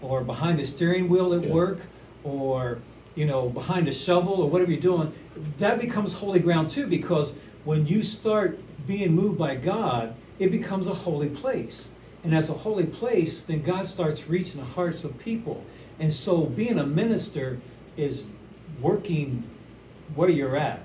or 0.06 0.24
behind 0.24 0.60
the 0.60 0.66
steering 0.66 1.10
wheel 1.10 1.34
at 1.34 1.50
work 1.50 1.80
or 2.24 2.80
you 3.16 3.26
know 3.26 3.50
behind 3.50 3.88
a 3.88 3.92
shovel 3.92 4.34
or 4.34 4.50
whatever 4.50 4.72
you're 4.72 4.82
doing 4.82 5.14
that 5.58 5.80
becomes 5.80 6.14
holy 6.14 6.40
ground 6.40 6.70
too 6.70 6.88
because 6.88 7.38
when 7.66 7.88
you 7.88 8.04
start 8.04 8.60
being 8.88 9.14
moved 9.14 9.38
by 9.38 9.56
God, 9.56 10.16
it 10.40 10.52
becomes 10.52 10.88
a 10.88 10.94
holy 10.94 11.30
place. 11.30 11.92
And 12.24 12.34
as 12.34 12.50
a 12.50 12.54
holy 12.54 12.86
place, 12.86 13.44
then 13.44 13.62
God 13.62 13.88
starts 13.88 14.28
reaching 14.28 14.62
the 14.62 14.68
hearts 14.68 15.04
of 15.04 15.18
people. 15.20 15.64
And 16.00 16.14
so 16.14 16.46
being 16.46 16.80
a 16.80 16.86
minister 16.86 17.60
is 17.98 18.28
working 18.80 19.50
where 20.14 20.30
you're 20.30 20.56
at. 20.56 20.82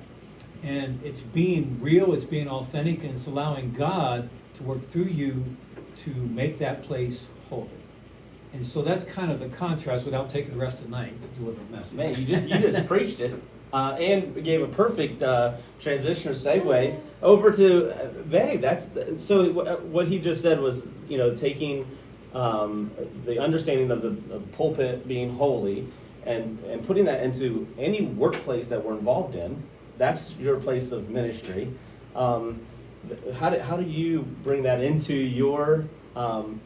And 0.62 1.00
it's 1.02 1.20
being 1.20 1.80
real, 1.80 2.12
it's 2.12 2.24
being 2.24 2.48
authentic, 2.48 3.02
and 3.02 3.12
it's 3.12 3.26
allowing 3.26 3.72
God 3.72 4.28
to 4.54 4.62
work 4.62 4.82
through 4.82 5.04
you 5.04 5.56
to 5.96 6.10
make 6.10 6.58
that 6.58 6.82
place 6.82 7.30
holy. 7.48 7.79
And 8.52 8.66
so 8.66 8.83
that's 8.83 9.04
kind 9.04 9.30
of 9.30 9.38
the 9.38 9.49
contrast 9.49 10.04
without 10.04 10.28
taking 10.28 10.52
the 10.52 10.59
rest 10.59 10.80
of 10.80 10.90
the 10.90 10.97
night 10.97 11.23
to 11.23 11.28
deliver 11.28 11.61
a 11.61 11.76
message. 11.76 11.97
Man, 11.97 12.14
you 12.16 12.26
just, 12.26 12.42
you 12.42 12.59
just 12.59 12.87
preached 12.88 13.21
it. 13.21 13.40
Uh, 13.73 13.97
and 14.00 14.42
gave 14.42 14.62
a 14.62 14.66
perfect 14.66 15.23
uh, 15.23 15.52
transition 15.78 16.33
or 16.33 16.35
segue 16.35 16.99
over 17.23 17.52
to 17.52 17.90
uh. 17.92 18.57
That's 18.57 18.87
the, 18.87 19.21
so. 19.21 19.47
W- 19.47 19.61
uh, 19.61 19.76
what 19.76 20.09
he 20.09 20.19
just 20.19 20.42
said 20.42 20.59
was, 20.59 20.88
you 21.09 21.16
know, 21.16 21.37
taking 21.37 21.87
um, 22.35 22.90
the 23.25 23.38
understanding 23.38 23.92
of 23.92 24.02
the, 24.02 24.09
of 24.09 24.28
the 24.28 24.57
pulpit 24.57 25.07
being 25.07 25.35
holy 25.37 25.87
and 26.26 26.59
and 26.64 26.85
putting 26.87 27.04
that 27.04 27.23
into 27.23 27.69
any 27.78 28.02
workplace 28.02 28.69
that 28.69 28.85
we're 28.85 28.99
involved 28.99 29.37
in. 29.37 29.62
That's 29.99 30.35
your 30.37 30.57
place 30.57 30.90
of 30.90 31.09
ministry. 31.09 31.73
Um, 32.16 32.62
how 33.38 33.50
do 33.50 33.61
how 33.61 33.76
do 33.76 33.85
you 33.85 34.23
bring 34.42 34.64
that 34.64 34.80
into 34.80 35.14
your 35.14 35.87
um, 36.16 36.61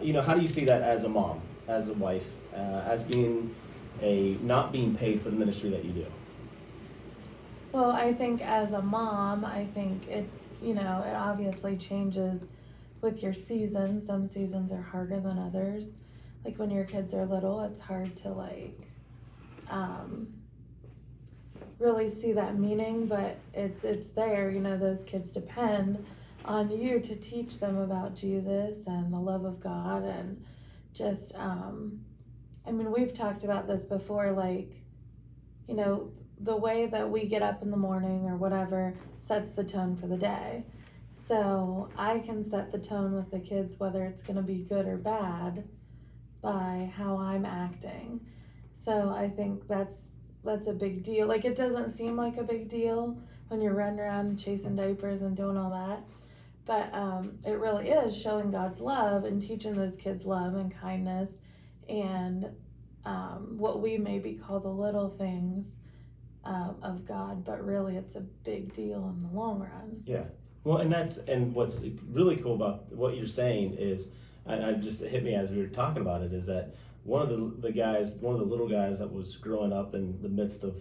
you 0.00 0.12
know 0.12 0.22
how 0.22 0.34
do 0.34 0.40
you 0.40 0.48
see 0.48 0.64
that 0.64 0.82
as 0.82 1.04
a 1.04 1.08
mom, 1.08 1.40
as 1.66 1.88
a 1.88 1.94
wife, 1.94 2.36
uh, 2.54 2.82
as 2.86 3.02
being 3.02 3.54
a 4.00 4.38
not 4.42 4.72
being 4.72 4.94
paid 4.94 5.20
for 5.20 5.30
the 5.30 5.36
ministry 5.36 5.70
that 5.70 5.84
you 5.84 5.92
do? 5.92 6.06
Well, 7.72 7.90
I 7.90 8.14
think 8.14 8.40
as 8.40 8.72
a 8.72 8.80
mom, 8.80 9.44
I 9.44 9.66
think 9.66 10.08
it, 10.08 10.28
you 10.62 10.74
know, 10.74 11.04
it 11.06 11.14
obviously 11.14 11.76
changes 11.76 12.46
with 13.00 13.22
your 13.22 13.34
seasons. 13.34 14.06
Some 14.06 14.26
seasons 14.26 14.72
are 14.72 14.82
harder 14.82 15.20
than 15.20 15.38
others. 15.38 15.88
Like 16.44 16.58
when 16.58 16.70
your 16.70 16.84
kids 16.84 17.12
are 17.14 17.26
little, 17.26 17.60
it's 17.60 17.82
hard 17.82 18.16
to 18.16 18.30
like 18.30 18.88
um, 19.68 20.28
really 21.78 22.08
see 22.08 22.32
that 22.32 22.58
meaning, 22.58 23.06
but 23.06 23.36
it's 23.52 23.84
it's 23.84 24.08
there. 24.08 24.50
You 24.50 24.60
know, 24.60 24.76
those 24.76 25.04
kids 25.04 25.32
depend 25.32 26.04
on 26.44 26.70
you 26.70 27.00
to 27.00 27.16
teach 27.16 27.58
them 27.58 27.76
about 27.76 28.14
Jesus 28.14 28.86
and 28.86 29.12
the 29.12 29.18
love 29.18 29.44
of 29.44 29.60
God 29.60 30.02
and 30.02 30.44
just 30.94 31.34
um, 31.36 32.00
I 32.66 32.72
mean, 32.72 32.90
we've 32.90 33.12
talked 33.12 33.44
about 33.44 33.66
this 33.66 33.84
before 33.84 34.32
like 34.32 34.78
you 35.68 35.74
know, 35.74 36.10
the 36.40 36.56
way 36.56 36.86
that 36.86 37.10
we 37.10 37.26
get 37.26 37.42
up 37.42 37.62
in 37.62 37.70
the 37.70 37.76
morning 37.76 38.26
or 38.26 38.36
whatever 38.36 38.94
sets 39.18 39.50
the 39.50 39.64
tone 39.64 39.96
for 39.96 40.06
the 40.06 40.16
day. 40.16 40.64
So 41.14 41.90
I 41.96 42.20
can 42.20 42.42
set 42.42 42.72
the 42.72 42.78
tone 42.78 43.14
with 43.14 43.30
the 43.30 43.38
kids, 43.38 43.78
whether 43.78 44.04
it's 44.04 44.22
going 44.22 44.36
to 44.36 44.42
be 44.42 44.64
good 44.64 44.86
or 44.86 44.96
bad, 44.96 45.68
by 46.40 46.90
how 46.96 47.18
I'm 47.18 47.44
acting. 47.44 48.20
So 48.72 49.12
I 49.14 49.28
think 49.28 49.68
that's 49.68 49.98
that's 50.44 50.68
a 50.68 50.72
big 50.72 51.02
deal. 51.02 51.26
Like 51.26 51.44
it 51.44 51.56
doesn't 51.56 51.90
seem 51.90 52.16
like 52.16 52.38
a 52.38 52.44
big 52.44 52.68
deal 52.68 53.18
when 53.48 53.60
you're 53.60 53.74
running 53.74 54.00
around 54.00 54.38
chasing 54.38 54.76
diapers 54.76 55.20
and 55.20 55.36
doing 55.36 55.56
all 55.58 55.70
that, 55.70 56.02
but 56.68 56.94
um, 56.94 57.38
it 57.46 57.58
really 57.58 57.88
is 57.88 58.14
showing 58.14 58.50
God's 58.50 58.78
love 58.78 59.24
and 59.24 59.40
teaching 59.40 59.72
those 59.72 59.96
kids 59.96 60.26
love 60.26 60.54
and 60.54 60.70
kindness, 60.70 61.30
and 61.88 62.50
um, 63.06 63.54
what 63.56 63.80
we 63.80 63.96
maybe 63.96 64.34
call 64.34 64.60
the 64.60 64.68
little 64.68 65.08
things 65.08 65.76
uh, 66.44 66.74
of 66.82 67.06
God, 67.06 67.42
but 67.42 67.64
really 67.64 67.96
it's 67.96 68.16
a 68.16 68.20
big 68.20 68.74
deal 68.74 69.08
in 69.08 69.22
the 69.22 69.34
long 69.34 69.60
run. 69.60 70.02
Yeah. 70.04 70.24
Well, 70.62 70.76
and 70.76 70.92
that's 70.92 71.16
and 71.16 71.54
what's 71.54 71.82
really 72.06 72.36
cool 72.36 72.54
about 72.54 72.92
what 72.92 73.16
you're 73.16 73.26
saying 73.26 73.76
is, 73.78 74.10
and 74.44 74.62
I 74.62 74.72
just 74.74 75.02
hit 75.02 75.24
me 75.24 75.34
as 75.34 75.50
we 75.50 75.62
were 75.62 75.68
talking 75.68 76.02
about 76.02 76.20
it, 76.20 76.34
is 76.34 76.44
that 76.46 76.74
one 77.04 77.22
of 77.22 77.30
the 77.30 77.68
the 77.68 77.72
guys, 77.72 78.16
one 78.16 78.34
of 78.34 78.40
the 78.40 78.46
little 78.46 78.68
guys 78.68 78.98
that 78.98 79.10
was 79.10 79.38
growing 79.38 79.72
up 79.72 79.94
in 79.94 80.20
the 80.20 80.28
midst 80.28 80.64
of 80.64 80.76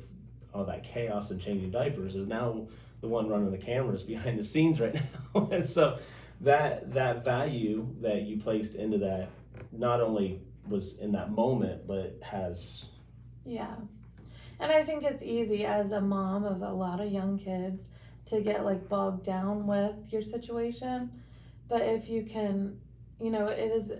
all 0.54 0.66
that 0.66 0.84
chaos 0.84 1.32
and 1.32 1.40
changing 1.40 1.72
diapers 1.72 2.18
is 2.18 2.28
now 2.28 2.68
the 3.02 3.08
one 3.08 3.30
running 3.30 3.52
the 3.52 3.58
cameras 3.58 4.04
behind 4.04 4.38
the 4.38 4.44
scenes 4.44 4.80
right 4.80 4.96
now. 5.36 5.50
and 5.52 5.66
so 5.66 5.98
that 6.42 6.94
that 6.94 7.24
value 7.24 7.88
that 8.02 8.24
you 8.24 8.38
placed 8.38 8.76
into 8.76 8.98
that 8.98 9.30
not 9.72 10.02
only 10.02 10.42
was 10.68 10.98
in 10.98 11.12
that 11.14 11.32
moment, 11.32 11.88
but 11.88 12.20
has 12.22 12.90
yeah 13.46 13.76
and 14.60 14.72
I 14.72 14.84
think 14.84 15.04
it's 15.04 15.22
easy 15.22 15.66
as 15.66 15.92
a 15.92 16.02
mom 16.02 16.44
of 16.44 16.62
a 16.62 16.72
lot 16.72 17.00
of 17.00 17.12
young 17.12 17.38
kids 17.38 17.88
to 18.26 18.42
get 18.42 18.66
like 18.66 18.90
bogged 18.90 19.24
down 19.24 19.68
with 19.68 20.12
your 20.12 20.22
situation. 20.22 21.12
But 21.68 21.84
if 21.84 22.10
you 22.10 22.24
can, 22.24 22.80
you 23.20 23.30
know, 23.30 23.48
it 23.48 23.72
is, 23.72 23.92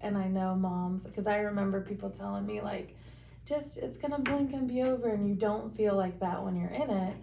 and 0.00 0.16
I 0.16 0.28
know 0.28 0.54
moms, 0.54 1.04
because 1.04 1.26
I 1.26 1.38
remember 1.38 1.80
people 1.80 2.10
telling 2.10 2.46
me, 2.46 2.60
like, 2.60 2.96
just 3.44 3.78
it's 3.78 3.96
gonna 3.98 4.18
blink 4.18 4.52
and 4.52 4.68
be 4.68 4.82
over, 4.82 5.08
and 5.08 5.28
you 5.28 5.34
don't 5.34 5.74
feel 5.74 5.94
like 5.96 6.20
that 6.20 6.44
when 6.44 6.56
you're 6.56 6.70
in 6.70 6.90
it. 6.90 7.16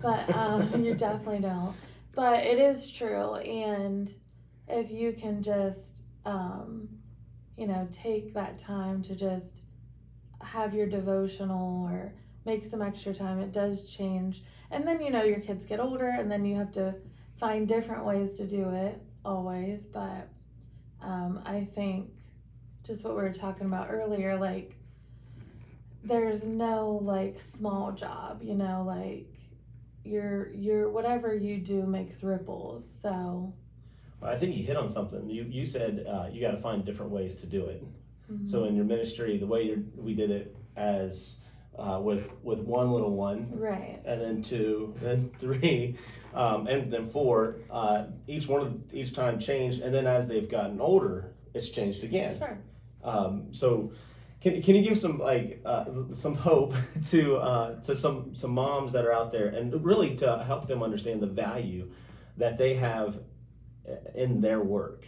But 0.00 0.34
um, 0.34 0.84
you 0.84 0.94
definitely 0.94 1.40
don't. 1.40 1.74
But 2.14 2.44
it 2.44 2.58
is 2.58 2.90
true. 2.90 3.34
And 3.36 4.12
if 4.66 4.90
you 4.90 5.12
can 5.12 5.42
just, 5.42 6.02
um, 6.24 6.88
you 7.56 7.66
know, 7.66 7.88
take 7.92 8.34
that 8.34 8.58
time 8.58 9.02
to 9.02 9.14
just 9.14 9.60
have 10.40 10.74
your 10.74 10.86
devotional 10.86 11.84
or 11.84 12.12
make 12.44 12.64
some 12.64 12.82
extra 12.82 13.14
time. 13.14 13.40
It 13.40 13.52
does 13.52 13.88
change. 13.88 14.42
And 14.70 14.86
then, 14.86 15.00
you 15.00 15.10
know, 15.10 15.22
your 15.22 15.40
kids 15.40 15.64
get 15.64 15.80
older 15.80 16.08
and 16.08 16.30
then 16.30 16.44
you 16.44 16.56
have 16.56 16.72
to 16.72 16.94
find 17.36 17.66
different 17.66 18.04
ways 18.04 18.36
to 18.38 18.46
do 18.46 18.70
it 18.70 19.00
always. 19.24 19.86
But 19.86 20.28
um, 21.00 21.40
I 21.44 21.64
think 21.64 22.10
just 22.84 23.04
what 23.04 23.14
we 23.14 23.22
were 23.22 23.32
talking 23.32 23.66
about 23.66 23.88
earlier, 23.90 24.36
like, 24.36 24.74
there's 26.04 26.46
no 26.46 26.90
like 27.02 27.38
small 27.38 27.92
job, 27.92 28.40
you 28.42 28.54
know, 28.54 28.82
like 28.86 29.28
your 30.08 30.52
your 30.54 30.90
whatever 30.90 31.34
you 31.34 31.58
do 31.58 31.86
makes 31.86 32.22
ripples. 32.22 32.88
So 33.02 33.54
I 34.22 34.36
think 34.36 34.56
you 34.56 34.64
hit 34.64 34.76
on 34.76 34.88
something. 34.88 35.28
You 35.28 35.44
you 35.44 35.64
said 35.64 36.06
uh, 36.08 36.26
you 36.32 36.40
got 36.40 36.52
to 36.52 36.58
find 36.58 36.84
different 36.84 37.12
ways 37.12 37.36
to 37.36 37.46
do 37.46 37.66
it. 37.66 37.84
Mm-hmm. 38.30 38.46
So 38.46 38.64
in 38.64 38.76
your 38.76 38.84
ministry, 38.84 39.38
the 39.38 39.46
way 39.46 39.76
we 39.96 40.14
did 40.14 40.30
it 40.30 40.56
as 40.76 41.38
uh, 41.78 42.00
with 42.00 42.30
with 42.42 42.60
one 42.60 42.90
little 42.90 43.14
one, 43.14 43.50
right, 43.52 44.00
and 44.04 44.20
then 44.20 44.42
two, 44.42 44.94
then 45.00 45.30
three, 45.38 45.96
um, 46.34 46.66
and 46.66 46.92
then 46.92 47.08
four. 47.08 47.56
Uh, 47.70 48.06
each 48.26 48.48
one 48.48 48.60
of 48.60 48.94
each 48.94 49.14
time 49.14 49.38
changed, 49.38 49.80
and 49.80 49.94
then 49.94 50.06
as 50.06 50.28
they've 50.28 50.48
gotten 50.48 50.80
older, 50.80 51.32
it's 51.54 51.68
changed 51.68 52.02
again. 52.04 52.38
Sure. 52.38 52.58
Um, 53.04 53.52
so, 53.52 53.92
can, 54.40 54.62
can 54.62 54.76
you 54.76 54.82
give 54.82 54.98
some 54.98 55.18
like 55.18 55.60
uh, 55.64 55.84
some 56.12 56.36
hope 56.36 56.74
to 57.10 57.36
uh, 57.36 57.80
to 57.82 57.96
some 57.96 58.34
some 58.34 58.52
moms 58.52 58.92
that 58.92 59.04
are 59.04 59.12
out 59.12 59.32
there, 59.32 59.48
and 59.48 59.84
really 59.84 60.14
to 60.16 60.42
help 60.44 60.68
them 60.68 60.82
understand 60.82 61.20
the 61.20 61.26
value 61.26 61.90
that 62.36 62.56
they 62.56 62.74
have 62.74 63.20
uh, 63.88 63.94
in 64.14 64.40
their 64.40 64.60
work? 64.60 65.06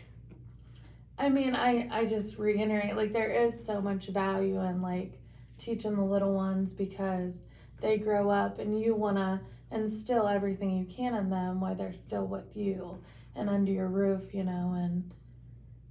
I 1.17 1.29
mean, 1.29 1.55
I 1.55 1.89
I 1.91 2.07
just 2.07 2.39
reiterate 2.39 2.97
like 2.97 3.13
there 3.13 3.31
is 3.31 3.65
so 3.65 3.81
much 3.81 4.09
value 4.09 4.59
in 4.61 4.83
like 4.83 5.21
teaching 5.59 5.95
the 5.95 6.03
little 6.03 6.35
ones 6.35 6.73
because 6.73 7.45
they 7.81 7.99
grow 7.99 8.31
up 8.31 8.59
and 8.59 8.81
you 8.81 8.95
want 8.95 9.17
to 9.17 9.41
instill 9.71 10.27
everything 10.27 10.77
you 10.77 10.85
can 10.85 11.15
in 11.15 11.31
them 11.31 11.61
while 11.61 11.75
they're 11.75 11.93
still 11.93 12.27
with 12.27 12.57
you 12.57 13.01
and 13.37 13.49
under 13.49 13.71
your 13.71 13.87
roof, 13.87 14.35
you 14.35 14.43
know, 14.43 14.75
and 14.77 15.15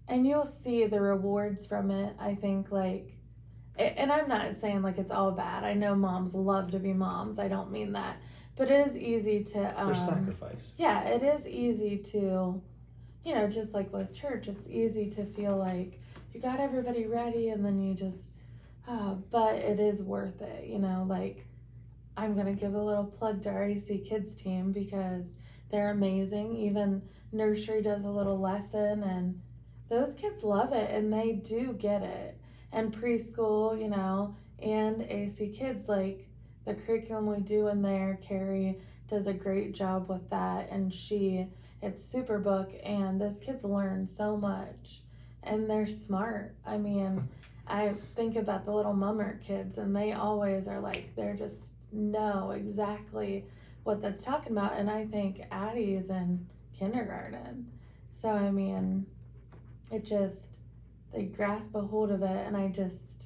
and 0.08 0.28
you'll 0.28 0.46
see 0.46 0.86
the 0.88 1.00
rewards 1.00 1.66
from 1.66 1.92
it. 1.92 2.16
I 2.20 2.36
think 2.36 2.72
like 2.72 3.19
and 3.80 4.12
I'm 4.12 4.28
not 4.28 4.56
saying 4.56 4.82
like 4.82 4.98
it's 4.98 5.12
all 5.12 5.32
bad. 5.32 5.64
I 5.64 5.74
know 5.74 5.96
moms 5.96 6.36
love 6.36 6.72
to 6.72 6.80
be 6.80 6.94
moms. 6.94 7.40
I 7.40 7.48
don't 7.48 7.72
mean 7.72 7.94
that. 7.94 8.18
But 8.56 8.70
it 8.70 8.88
is 8.88 8.98
easy 8.98 9.44
to 9.46 9.80
um, 9.80 9.86
There's 9.86 10.06
sacrifice. 10.06 10.74
Yeah, 10.78 11.08
it 11.08 11.24
is 11.24 11.48
easy 11.48 11.98
to 11.98 12.62
you 13.24 13.36
know, 13.36 13.48
just 13.48 13.74
like 13.74 13.92
with 13.94 14.14
church, 14.14 14.48
it's 14.48 14.68
easy 14.68 15.10
to 15.10 15.26
feel 15.26 15.58
like 15.58 16.00
you 16.34 16.42
got 16.42 16.60
everybody 16.60 17.06
ready 17.06 17.50
and 17.50 17.66
then 17.66 17.82
you 17.82 17.94
just 17.94 18.30
uh, 18.88 19.14
but 19.30 19.56
it 19.56 19.80
is 19.80 20.02
worth 20.02 20.42
it, 20.42 20.66
you 20.66 20.80
know, 20.80 21.06
like 21.08 21.46
I'm 22.18 22.36
gonna 22.36 22.54
give 22.54 22.74
a 22.74 22.82
little 22.82 23.06
plug 23.06 23.44
to 23.44 23.50
REC 23.52 24.04
Kids 24.04 24.36
team 24.36 24.72
because 24.72 25.36
they're 25.70 25.92
amazing. 25.92 26.56
Even 26.56 27.04
nursery 27.32 27.82
does 27.82 28.04
a 28.04 28.10
little 28.10 28.40
lesson 28.40 29.04
and 29.04 29.42
those 29.90 30.14
kids 30.16 30.44
love 30.44 30.74
it 30.74 30.90
and 30.90 31.14
they 31.14 31.34
do 31.34 31.74
get 31.74 32.02
it. 32.02 32.39
And 32.72 32.94
preschool, 32.94 33.80
you 33.80 33.90
know, 33.90 34.36
and 34.62 35.02
AC 35.02 35.50
Kids, 35.50 35.90
like 35.90 36.28
the 36.66 36.74
curriculum 36.74 37.26
we 37.28 37.40
do 37.40 37.68
in 37.68 37.82
there, 37.82 38.20
Carrie 38.22 38.80
does 39.08 39.28
a 39.28 39.34
great 39.34 39.74
job 39.74 40.08
with 40.08 40.30
that 40.30 40.70
and 40.70 40.94
she 40.94 41.48
it's 41.82 42.14
Superbook 42.14 42.80
and 42.84 43.20
those 43.20 43.40
kids 43.40 43.64
learn 43.64 44.06
so 44.06 44.38
much 44.38 45.02
and 45.42 45.70
they're 45.70 45.88
smart. 45.88 46.54
I 46.66 46.78
mean, 46.78 47.28
I 47.68 47.94
think 48.16 48.36
about 48.36 48.66
the 48.66 48.72
little 48.72 48.94
mummer 48.94 49.40
kids 49.44 49.78
and 49.78 49.96
they 49.96 50.12
always 50.12 50.68
are 50.68 50.80
like 50.80 51.16
they're 51.16 51.36
just 51.36 51.74
know 51.92 52.52
exactly 52.52 53.46
what 53.84 54.02
that's 54.02 54.24
talking 54.24 54.52
about 54.52 54.74
and 54.74 54.90
I 54.90 55.06
think 55.06 55.42
Addie 55.52 55.96
is 55.96 56.10
in 56.10 56.48
kindergarten. 56.74 57.72
So 58.12 58.30
I 58.30 58.52
mean 58.52 59.06
it 59.92 60.06
just 60.06 60.59
they 61.14 61.24
grasp 61.24 61.76
a 61.76 61.82
hold 61.82 62.12
of 62.12 62.22
it 62.24 62.48
and 62.48 62.56
I 62.56 62.68
just 62.68 63.26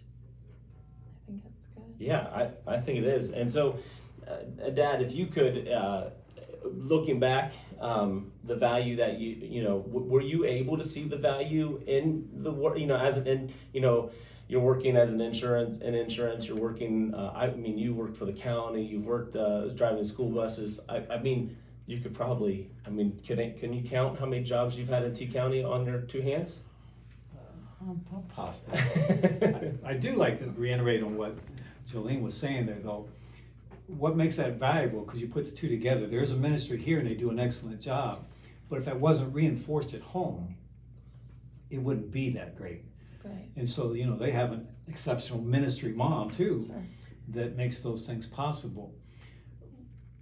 I 1.27 1.31
think 1.31 1.43
it's 1.45 1.67
good. 1.67 1.83
Yeah, 1.99 2.27
I, 2.67 2.75
I 2.75 2.79
think 2.79 2.99
it 2.99 3.05
is. 3.05 3.29
And 3.31 3.51
so, 3.51 3.77
uh, 4.27 4.69
Dad, 4.69 5.01
if 5.01 5.13
you 5.13 5.27
could, 5.27 5.67
uh, 5.67 6.09
looking 6.63 7.19
back, 7.19 7.53
um, 7.79 8.31
the 8.43 8.55
value 8.55 8.95
that 8.97 9.19
you, 9.19 9.35
you 9.41 9.63
know, 9.63 9.79
w- 9.81 10.05
were 10.05 10.21
you 10.21 10.45
able 10.45 10.77
to 10.77 10.83
see 10.83 11.03
the 11.03 11.17
value 11.17 11.81
in 11.85 12.29
the 12.33 12.51
work, 12.51 12.77
you 12.77 12.87
know, 12.87 12.95
as 12.97 13.17
an, 13.17 13.27
in, 13.27 13.53
you 13.73 13.81
know, 13.81 14.11
you're 14.47 14.61
working 14.61 14.95
as 14.97 15.11
an 15.13 15.21
insurance, 15.21 15.77
in 15.77 15.93
insurance, 15.95 16.47
you're 16.47 16.57
working, 16.57 17.13
uh, 17.13 17.33
I 17.35 17.51
mean, 17.51 17.77
you 17.77 17.93
worked 17.93 18.17
for 18.17 18.25
the 18.25 18.33
county, 18.33 18.83
you've 18.83 19.05
worked, 19.05 19.35
uh, 19.35 19.67
driving 19.69 20.03
school 20.03 20.29
buses. 20.29 20.79
I, 20.87 21.03
I 21.09 21.17
mean, 21.19 21.57
you 21.85 21.99
could 21.99 22.13
probably, 22.13 22.69
I 22.85 22.89
mean, 22.89 23.19
can, 23.25 23.39
it, 23.39 23.59
can 23.59 23.73
you 23.73 23.83
count 23.83 24.19
how 24.19 24.25
many 24.25 24.43
jobs 24.43 24.77
you've 24.77 24.89
had 24.89 25.03
in 25.03 25.11
Tusc 25.11 25.33
County 25.33 25.63
on 25.63 25.85
your 25.85 25.99
two 26.01 26.21
hands? 26.21 26.59
Um, 27.83 28.01
Possible. 28.29 28.73
I, 28.77 29.73
I 29.91 29.93
do 29.95 30.15
like 30.15 30.39
to 30.39 30.45
reiterate 30.51 31.03
on 31.03 31.17
what 31.17 31.37
Jolene 31.89 32.21
was 32.21 32.35
saying 32.35 32.65
there, 32.65 32.79
though. 32.79 33.09
What 33.87 34.15
makes 34.15 34.37
that 34.37 34.53
valuable? 34.53 35.03
Because 35.03 35.19
you 35.19 35.27
put 35.27 35.45
the 35.45 35.51
two 35.51 35.67
together. 35.67 36.07
There's 36.07 36.31
a 36.31 36.37
ministry 36.37 36.77
here, 36.77 36.99
and 36.99 37.07
they 37.07 37.15
do 37.15 37.29
an 37.29 37.39
excellent 37.39 37.81
job. 37.81 38.25
But 38.69 38.79
if 38.79 38.85
that 38.85 38.99
wasn't 38.99 39.33
reinforced 39.35 39.93
at 39.93 40.01
home, 40.01 40.55
it 41.69 41.79
wouldn't 41.79 42.11
be 42.11 42.29
that 42.31 42.55
great. 42.55 42.85
Right. 43.23 43.49
And 43.55 43.69
so, 43.69 43.93
you 43.93 44.05
know, 44.05 44.15
they 44.17 44.31
have 44.31 44.51
an 44.51 44.67
exceptional 44.87 45.41
ministry 45.41 45.91
mom 45.91 46.31
too 46.31 46.67
Sure. 46.67 46.83
that 47.29 47.55
makes 47.55 47.79
those 47.81 48.07
things 48.07 48.25
possible. 48.25 48.93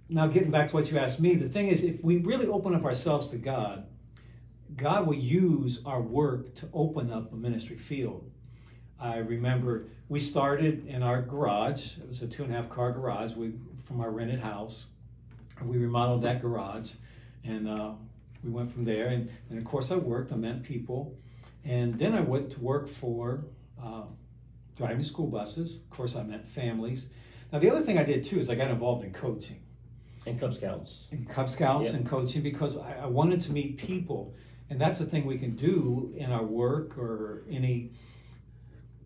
Now, 0.08 0.26
getting 0.26 0.50
back 0.50 0.68
to 0.68 0.74
what 0.74 0.90
you 0.90 0.98
asked 0.98 1.20
me, 1.20 1.34
the 1.36 1.48
thing 1.48 1.68
is, 1.68 1.82
if 1.82 2.02
we 2.04 2.18
really 2.18 2.46
open 2.46 2.74
up 2.74 2.84
ourselves 2.84 3.28
to 3.30 3.38
God, 3.38 3.86
God 4.76 5.06
will 5.06 5.14
use 5.14 5.84
our 5.84 6.00
work 6.00 6.54
to 6.56 6.68
open 6.72 7.10
up 7.10 7.32
a 7.32 7.36
ministry 7.36 7.76
field. 7.76 8.30
I 8.98 9.18
remember 9.18 9.86
we 10.08 10.18
started 10.20 10.86
in 10.86 11.02
our 11.02 11.20
garage. 11.20 11.98
It 11.98 12.08
was 12.08 12.22
a 12.22 12.28
two 12.28 12.44
and 12.44 12.52
a 12.52 12.56
half 12.56 12.68
car 12.68 12.92
garage 12.92 13.34
we, 13.34 13.52
from 13.84 14.00
our 14.00 14.10
rented 14.10 14.40
house. 14.40 14.86
We 15.62 15.78
remodeled 15.78 16.22
that 16.22 16.40
garage 16.40 16.94
and 17.44 17.68
uh, 17.68 17.92
we 18.42 18.50
went 18.50 18.70
from 18.70 18.84
there. 18.84 19.08
And, 19.08 19.30
and 19.50 19.58
of 19.58 19.64
course, 19.64 19.90
I 19.90 19.96
worked, 19.96 20.32
I 20.32 20.36
met 20.36 20.62
people. 20.62 21.16
And 21.64 21.98
then 21.98 22.14
I 22.14 22.20
went 22.20 22.50
to 22.52 22.60
work 22.60 22.88
for 22.88 23.44
uh, 23.82 24.04
driving 24.76 25.02
school 25.02 25.26
buses. 25.26 25.82
Of 25.82 25.90
course, 25.90 26.16
I 26.16 26.22
met 26.22 26.48
families. 26.48 27.10
Now, 27.52 27.58
the 27.58 27.70
other 27.70 27.82
thing 27.82 27.98
I 27.98 28.04
did 28.04 28.24
too 28.24 28.38
is 28.38 28.48
I 28.48 28.54
got 28.54 28.70
involved 28.70 29.04
in 29.04 29.12
coaching 29.12 29.60
And 30.26 30.38
Cub 30.40 30.54
Scouts. 30.54 31.06
in 31.10 31.26
Cub 31.26 31.48
Scouts 31.50 31.90
Yeah. 31.90 31.98
and 31.98 32.06
coaching 32.08 32.42
because 32.42 32.78
I, 32.78 33.02
I 33.02 33.06
wanted 33.06 33.40
to 33.42 33.52
meet 33.52 33.76
people. 33.78 34.34
And 34.72 34.80
that's 34.80 34.98
the 34.98 35.04
thing 35.04 35.26
we 35.26 35.36
can 35.36 35.54
do 35.54 36.14
in 36.16 36.32
our 36.32 36.42
work 36.42 36.96
or 36.96 37.42
any 37.50 37.90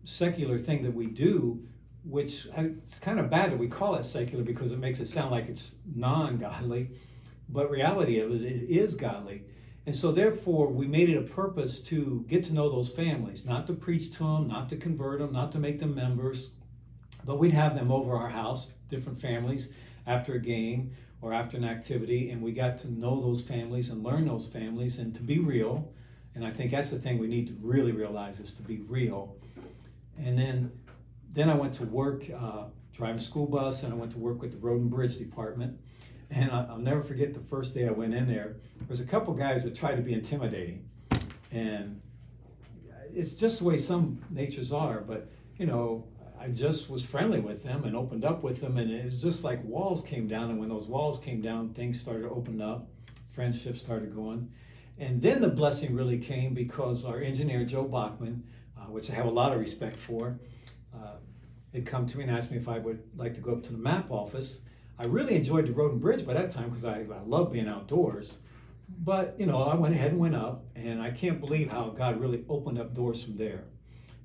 secular 0.05 0.57
thing 0.57 0.83
that 0.83 0.93
we 0.93 1.07
do, 1.07 1.61
which 2.05 2.47
uh, 2.57 2.69
it's 2.81 2.99
kind 2.99 3.19
of 3.19 3.29
bad 3.29 3.51
that 3.51 3.57
we 3.57 3.67
call 3.67 3.95
it 3.95 4.05
secular 4.05 4.45
because 4.45 4.71
it 4.71 4.79
makes 4.79 5.01
it 5.01 5.09
sound 5.09 5.29
like 5.29 5.49
it's 5.49 5.75
non 5.93 6.37
godly. 6.37 6.91
But 7.49 7.69
reality 7.69 8.17
of 8.17 8.31
it, 8.31 8.43
it 8.43 8.69
is 8.69 8.95
godly. 8.95 9.43
And 9.85 9.93
so, 9.93 10.13
therefore, 10.13 10.69
we 10.71 10.87
made 10.87 11.09
it 11.09 11.17
a 11.17 11.23
purpose 11.23 11.81
to 11.87 12.23
get 12.29 12.45
to 12.45 12.53
know 12.53 12.69
those 12.69 12.87
families, 12.89 13.45
not 13.45 13.67
to 13.67 13.73
preach 13.73 14.13
to 14.13 14.19
them, 14.19 14.47
not 14.47 14.69
to 14.69 14.77
convert 14.77 15.19
them, 15.19 15.33
not 15.33 15.51
to 15.51 15.59
make 15.59 15.79
them 15.79 15.93
members, 15.93 16.51
but 17.25 17.39
we'd 17.39 17.51
have 17.51 17.75
them 17.75 17.91
over 17.91 18.15
our 18.15 18.29
house, 18.29 18.71
different 18.89 19.19
families, 19.19 19.73
after 20.05 20.33
a 20.33 20.39
game 20.39 20.95
or 21.21 21.33
after 21.33 21.57
an 21.57 21.63
activity, 21.63 22.29
and 22.29 22.41
we 22.41 22.51
got 22.51 22.77
to 22.79 22.91
know 22.91 23.21
those 23.21 23.41
families 23.41 23.89
and 23.89 24.03
learn 24.03 24.27
those 24.27 24.47
families 24.47 24.99
and 24.99 25.15
to 25.15 25.23
be 25.23 25.39
real. 25.39 25.91
And 26.35 26.45
I 26.45 26.51
think 26.51 26.71
that's 26.71 26.91
the 26.91 26.99
thing 26.99 27.17
we 27.17 27.27
need 27.27 27.47
to 27.47 27.55
really 27.61 27.91
realize 27.91 28.39
is 28.39 28.53
to 28.53 28.61
be 28.61 28.81
real. 28.87 29.35
And 30.17 30.37
then, 30.37 30.71
then 31.31 31.49
I 31.49 31.55
went 31.55 31.73
to 31.75 31.85
work 31.85 32.23
uh, 32.35 32.65
driving 32.93 33.19
school 33.19 33.47
bus, 33.47 33.83
and 33.83 33.93
I 33.93 33.95
went 33.95 34.11
to 34.13 34.19
work 34.19 34.41
with 34.41 34.51
the 34.51 34.57
Road 34.57 34.81
and 34.81 34.89
Bridge 34.89 35.17
Department. 35.17 35.79
And 36.29 36.51
I, 36.51 36.65
I'll 36.69 36.77
never 36.77 37.01
forget 37.01 37.33
the 37.33 37.39
first 37.39 37.73
day 37.73 37.87
I 37.87 37.91
went 37.91 38.13
in 38.13 38.27
there. 38.27 38.57
There 38.77 38.87
was 38.89 38.99
a 38.99 39.05
couple 39.05 39.33
guys 39.33 39.63
that 39.63 39.75
tried 39.75 39.95
to 39.95 40.01
be 40.01 40.13
intimidating, 40.13 40.89
and 41.51 42.01
it's 43.13 43.33
just 43.33 43.59
the 43.59 43.65
way 43.65 43.77
some 43.77 44.19
natures 44.29 44.71
are. 44.71 45.01
But 45.01 45.31
you 45.57 45.65
know, 45.65 46.07
I 46.39 46.49
just 46.49 46.89
was 46.89 47.03
friendly 47.03 47.39
with 47.39 47.63
them 47.63 47.83
and 47.83 47.95
opened 47.95 48.23
up 48.23 48.43
with 48.43 48.61
them, 48.61 48.77
and 48.77 48.91
it 48.91 49.05
was 49.05 49.21
just 49.21 49.43
like 49.43 49.63
walls 49.63 50.03
came 50.03 50.27
down. 50.27 50.49
And 50.49 50.59
when 50.59 50.69
those 50.69 50.87
walls 50.87 51.19
came 51.19 51.41
down, 51.41 51.73
things 51.73 51.99
started 51.99 52.23
to 52.23 52.29
open 52.29 52.61
up, 52.61 52.87
friendships 53.31 53.81
started 53.81 54.13
going, 54.13 54.51
and 54.97 55.21
then 55.21 55.41
the 55.41 55.49
blessing 55.49 55.95
really 55.95 56.17
came 56.17 56.53
because 56.53 57.05
our 57.05 57.19
engineer 57.19 57.65
Joe 57.65 57.85
Bachman, 57.85 58.43
uh, 58.77 58.85
which 58.85 59.09
I 59.11 59.13
have 59.13 59.25
a 59.25 59.31
lot 59.31 59.51
of 59.51 59.59
respect 59.59 59.97
for, 59.97 60.39
uh, 60.95 61.17
had 61.73 61.85
come 61.85 62.05
to 62.07 62.17
me 62.17 62.23
and 62.23 62.31
asked 62.31 62.51
me 62.51 62.57
if 62.57 62.67
I 62.67 62.79
would 62.79 63.03
like 63.15 63.33
to 63.35 63.41
go 63.41 63.53
up 63.53 63.63
to 63.63 63.71
the 63.71 63.77
map 63.77 64.09
office. 64.09 64.61
I 64.99 65.05
really 65.05 65.35
enjoyed 65.35 65.67
the 65.67 65.73
road 65.73 65.91
and 65.91 66.01
bridge 66.01 66.25
by 66.25 66.33
that 66.33 66.51
time 66.51 66.69
because 66.69 66.85
I, 66.85 67.01
I 67.01 67.21
love 67.25 67.51
being 67.51 67.67
outdoors. 67.67 68.39
But 68.89 69.35
you 69.37 69.45
know, 69.45 69.63
I 69.63 69.75
went 69.75 69.93
ahead 69.93 70.11
and 70.11 70.19
went 70.19 70.35
up, 70.35 70.63
and 70.75 71.01
I 71.01 71.11
can't 71.11 71.39
believe 71.39 71.69
how 71.71 71.89
God 71.89 72.19
really 72.19 72.43
opened 72.47 72.79
up 72.79 72.95
doors 72.95 73.23
from 73.23 73.37
there. 73.37 73.65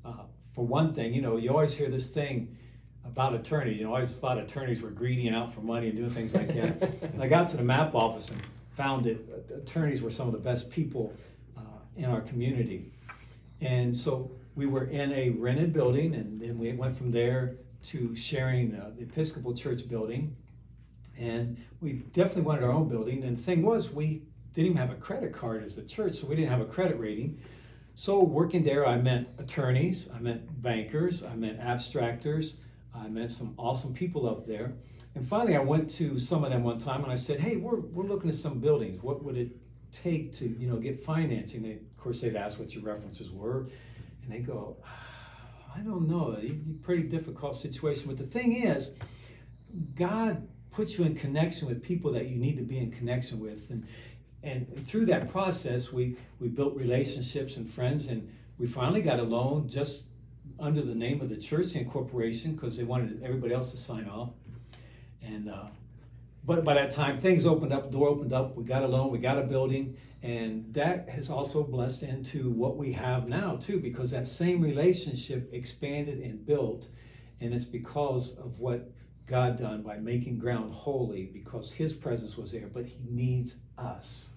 Uh, 0.05 0.25
for 0.53 0.67
one 0.67 0.95
thing, 0.95 1.15
you 1.15 1.23
know, 1.23 1.37
you 1.37 1.51
always 1.51 1.75
hear 1.75 1.88
this 1.88 2.11
thing 2.11 2.57
about 3.05 3.35
attorneys. 3.35 3.79
You 3.79 3.85
know, 3.85 3.91
I 3.91 3.97
always 3.97 4.19
thought 4.19 4.38
attorneys 4.38 4.83
were 4.83 4.91
greedy 4.91 5.27
and 5.27 5.35
out 5.35 5.53
for 5.53 5.61
money 5.61 5.88
and 5.88 5.97
doing 5.97 6.11
things 6.11 6.35
like 6.35 6.49
that. 6.49 6.83
and 7.12 7.23
I 7.23 7.27
got 7.27 7.49
to 7.51 7.57
the 7.57 7.65
map 7.65 7.95
office 7.95 8.31
and 8.31 8.41
found 8.71 9.05
that 9.05 9.51
attorneys 9.51 10.03
were 10.03 10.11
some 10.11 10.27
of 10.27 10.33
the 10.33 10.38
best 10.38 10.71
people 10.71 11.15
uh, 11.57 11.61
in 11.97 12.05
our 12.05 12.21
community. 12.21 12.93
And 13.61 13.97
so 13.97 14.33
we 14.55 14.67
were 14.67 14.85
in 14.85 15.12
a 15.12 15.31
rented 15.31 15.73
building, 15.73 16.15
and 16.15 16.41
then 16.41 16.59
we 16.59 16.73
went 16.73 16.95
from 16.95 17.11
there 17.11 17.57
to 17.85 18.15
sharing 18.15 18.75
uh, 18.75 18.93
the 18.97 19.03
Episcopal 19.03 19.55
Church 19.55 19.88
building. 19.88 20.37
And 21.19 21.62
we 21.81 21.93
definitely 21.93 22.43
wanted 22.43 22.65
our 22.65 22.73
own 22.73 22.88
building. 22.88 23.23
And 23.25 23.37
the 23.37 23.43
thing 23.43 23.62
was, 23.62 23.91
we 23.91 24.23
didn't 24.55 24.73
even 24.73 24.77
have 24.77 24.91
a 24.91 25.01
credit 25.01 25.33
card 25.33 25.62
as 25.62 25.79
a 25.79 25.85
church, 25.85 26.15
so 26.15 26.27
we 26.27 26.37
didn't 26.37 26.51
have 26.51 26.61
a 26.61 26.67
credit 26.67 26.99
rating. 26.99 27.41
So 27.95 28.23
working 28.23 28.65
there, 28.65 28.87
I 28.87 28.97
met 28.97 29.35
attorneys, 29.39 30.11
I 30.11 30.19
met 30.19 30.63
bankers, 30.63 31.23
I 31.23 31.35
met 31.35 31.61
abstractors, 31.61 32.61
I 32.95 33.09
met 33.09 33.31
some 33.31 33.55
awesome 33.59 33.93
people 33.93 34.29
up 34.29 34.47
there. 34.47 34.75
And 35.15 35.29
finally, 35.29 35.57
I 35.57 35.61
went 35.61 35.91
to 35.91 36.19
some 36.19 36.43
of 36.43 36.51
them 36.51 36.63
one 36.63 36.79
time 36.79 37.03
and 37.05 37.13
I 37.13 37.17
said, 37.17 37.41
"Hey, 37.41 37.57
we're, 37.57 37.81
we're 37.81 38.07
looking 38.07 38.31
at 38.31 38.35
some 38.35 38.61
buildings. 38.61 39.03
What 39.03 39.23
would 39.23 39.37
it 39.37 39.51
take 39.93 40.33
to 40.35 40.49
you 40.49 40.67
know 40.67 40.79
get 40.79 41.05
financing?" 41.05 41.63
They, 41.63 41.73
of 41.73 41.97
course, 41.99 42.23
they'd 42.23 42.35
ask 42.35 42.59
what 42.59 42.75
your 42.75 42.83
references 42.83 43.31
were, 43.31 43.69
and 44.23 44.33
they 44.33 44.41
go, 44.41 44.79
ah, 44.87 45.77
"I 45.77 45.81
don't 45.81 46.09
know. 46.09 46.39
Pretty 46.81 47.03
difficult 47.03 47.57
situation." 47.57 48.09
But 48.09 48.17
the 48.17 48.27
thing 48.27 48.55
is, 48.55 48.97
God 49.95 50.49
puts 50.71 50.99
you 50.99 51.05
in 51.05 51.15
connection 51.15 51.69
with 51.69 51.83
people 51.83 52.11
that 52.13 52.29
you 52.29 52.39
need 52.39 52.57
to 52.57 52.63
be 52.63 52.79
in 52.79 52.91
connection 52.91 53.39
with, 53.39 53.69
and 53.69 53.87
and 54.43 54.87
through 54.87 55.07
that 55.07 55.31
process, 55.31 55.93
we 55.93 56.17
we 56.39 56.49
built 56.49 56.75
relationships 56.77 57.57
and 57.57 57.69
friends, 57.69 58.09
and 58.09 58.29
we 58.59 58.67
finally 58.67 59.03
got 59.03 59.19
a 59.19 59.23
loan 59.23 59.69
just 59.69 60.07
under 60.59 60.83
the 60.83 60.95
name 60.95 61.21
of 61.21 61.29
the 61.29 61.37
church 61.37 61.75
and 61.75 61.89
corporation 61.89 62.55
because 62.55 62.77
they 62.77 62.85
wanted 62.85 63.23
everybody 63.23 63.55
else 63.55 63.71
to 63.73 63.77
sign 63.77 64.09
off. 64.09 64.31
And 65.23 65.49
uh, 65.49 65.67
but 66.45 66.65
by 66.65 66.75
that 66.75 66.91
time, 66.91 67.19
things 67.19 67.47
opened 67.47 67.73
up, 67.73 67.93
door 67.93 68.09
opened 68.09 68.33
up, 68.33 68.57
we 68.57 68.65
got 68.65 68.83
a 68.83 68.89
loan, 68.89 69.11
we 69.11 69.19
got 69.19 69.39
a 69.39 69.43
building, 69.43 69.97
and 70.23 70.73
that 70.75 71.09
has 71.09 71.31
also 71.31 71.63
blessed 71.63 72.03
into 72.03 72.51
what 72.51 72.77
we 72.77 72.93
have 72.93 73.29
now 73.29 73.57
too, 73.57 73.79
because 73.79 74.11
that 74.11 74.27
same 74.27 74.61
relationship 74.61 75.49
expanded 75.53 76.19
and 76.19 76.45
built, 76.45 76.89
and 77.41 77.55
it's 77.55 77.65
because 77.65 78.37
of 78.39 78.59
what 78.59 78.91
God 79.27 79.57
done 79.57 79.83
by 79.83 79.97
making 79.99 80.39
ground 80.39 80.75
holy, 80.75 81.27
because 81.33 81.73
His 81.73 81.95
presence 81.95 82.37
was 82.37 82.53
there, 82.53 82.69
but 82.73 82.87
He 82.87 82.99
needs 83.09 83.57
us. 83.79 84.31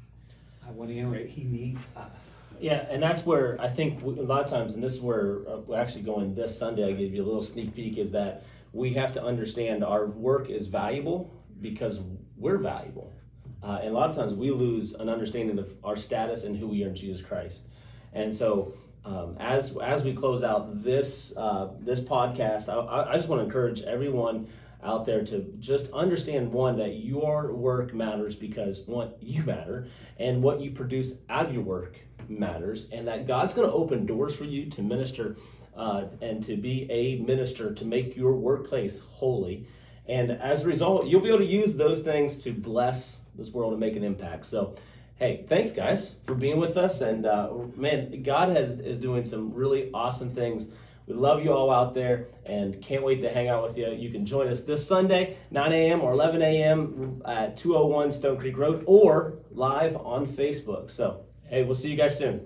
I 0.66 0.72
want 0.72 0.90
to 0.90 0.98
iterate, 0.98 1.30
He 1.30 1.44
needs 1.44 1.88
us. 1.96 2.40
Yeah, 2.60 2.86
and 2.90 3.04
that's 3.04 3.26
where 3.26 3.60
I 3.60 3.68
think 3.68 4.02
a 4.02 4.08
lot 4.08 4.44
of 4.44 4.50
times, 4.50 4.74
and 4.74 4.84
this 4.84 4.94
is 4.94 5.02
where 5.02 5.42
uh, 5.48 5.58
we're 5.58 5.80
actually 5.80 6.04
going 6.04 6.34
this 6.34 6.58
Sunday. 6.58 6.88
I 6.88 6.94
gave 6.94 7.14
you 7.14 7.24
a 7.24 7.26
little 7.26 7.42
sneak 7.42 7.76
peek. 7.76 7.98
Is 7.98 8.12
that 8.14 8.44
we 8.72 8.94
have 8.94 9.12
to 9.14 9.24
understand 9.24 9.84
our 9.84 10.06
work 10.06 10.50
is 10.50 10.68
valuable 10.68 11.34
because 11.62 12.00
we're 12.38 12.58
valuable, 12.58 13.14
uh, 13.62 13.80
and 13.82 13.90
a 13.90 13.94
lot 13.94 14.10
of 14.10 14.16
times 14.16 14.34
we 14.34 14.52
lose 14.52 14.94
an 14.94 15.10
understanding 15.10 15.60
of 15.60 15.76
our 15.84 15.96
status 15.96 16.44
and 16.46 16.58
who 16.58 16.68
we 16.68 16.84
are 16.84 16.88
in 16.88 16.96
Jesus 16.96 17.22
Christ. 17.22 17.68
And 18.14 18.34
so, 18.34 18.74
um, 19.04 19.36
as 19.40 19.76
as 19.78 20.04
we 20.04 20.14
close 20.14 20.42
out 20.44 20.84
this 20.84 21.36
uh, 21.36 21.70
this 21.80 22.00
podcast, 22.00 22.70
I, 22.70 23.12
I 23.12 23.18
just 23.18 23.28
want 23.28 23.42
to 23.42 23.46
encourage 23.46 23.82
everyone 23.82 24.48
out 24.86 25.06
there 25.06 25.24
to 25.26 25.54
just 25.60 25.92
understand 25.92 26.54
one 26.54 26.78
that 26.78 26.96
your 26.96 27.52
work 27.54 27.94
matters 27.94 28.36
because 28.36 28.82
one 28.82 29.12
you 29.20 29.44
matter 29.44 29.88
and 30.18 30.44
what 30.44 30.62
you 30.62 30.72
produce 30.72 31.20
out 31.30 31.46
of 31.46 31.54
your 31.54 31.64
work 31.64 32.00
matters 32.30 32.88
and 32.92 33.08
that 33.08 33.28
god's 33.28 33.54
going 33.54 33.68
to 33.68 33.74
open 33.74 34.06
doors 34.06 34.36
for 34.36 34.46
you 34.46 34.68
to 34.68 34.82
minister 34.82 35.36
uh, 35.76 36.06
and 36.22 36.42
to 36.44 36.56
be 36.56 36.90
a 36.90 37.18
minister 37.18 37.74
to 37.74 37.84
make 37.84 38.16
your 38.16 38.34
workplace 38.34 39.00
holy. 39.00 39.68
And 40.08 40.32
as 40.32 40.64
a 40.64 40.68
result 40.68 41.08
you'll 41.08 41.22
be 41.22 41.30
able 41.30 41.40
to 41.40 41.46
use 41.46 41.76
those 41.76 42.04
things 42.04 42.40
to 42.44 42.52
bless 42.52 43.22
this 43.36 43.52
world 43.52 43.74
and 43.74 43.80
make 43.80 43.96
an 43.96 44.04
impact. 44.04 44.46
So 44.46 44.76
hey 45.18 45.46
thanks 45.48 45.72
guys 45.72 46.16
for 46.26 46.36
being 46.36 46.58
with 46.58 46.78
us. 46.78 47.02
And 47.02 47.26
uh, 47.26 47.52
man 47.76 48.22
god 48.24 48.50
has 48.50 48.80
is 48.80 49.00
doing 49.00 49.26
some 49.26 49.54
really 49.54 49.90
awesome 49.94 50.30
things 50.30 50.70
we 51.08 51.14
love 51.14 51.44
you 51.44 51.54
all 51.54 51.72
out 51.72 51.94
there 51.94 52.28
and 52.46 52.82
can't 52.82 53.04
wait 53.04 53.22
to 53.22 53.30
hang 53.30 53.48
out 53.48 53.64
with 53.64 53.78
you. 53.78 53.92
You 53.92 54.10
can 54.10 54.26
join 54.26 54.48
us 54.48 54.64
this 54.64 54.88
Sunday, 54.88 55.38
9 55.52 55.72
a.m. 55.72 56.02
or 56.02 56.14
11 56.14 56.42
a.m. 56.42 57.22
at 57.26 57.58
201 57.58 58.12
Stone 58.12 58.38
Creek 58.38 58.58
Road 58.58 58.84
or 58.88 59.40
live 59.52 59.96
on 59.98 60.26
Facebook. 60.26 60.90
So, 60.90 61.26
hey, 61.48 61.64
we'll 61.64 61.76
see 61.76 61.92
you 61.92 61.98
guys 61.98 62.18
soon. 62.18 62.46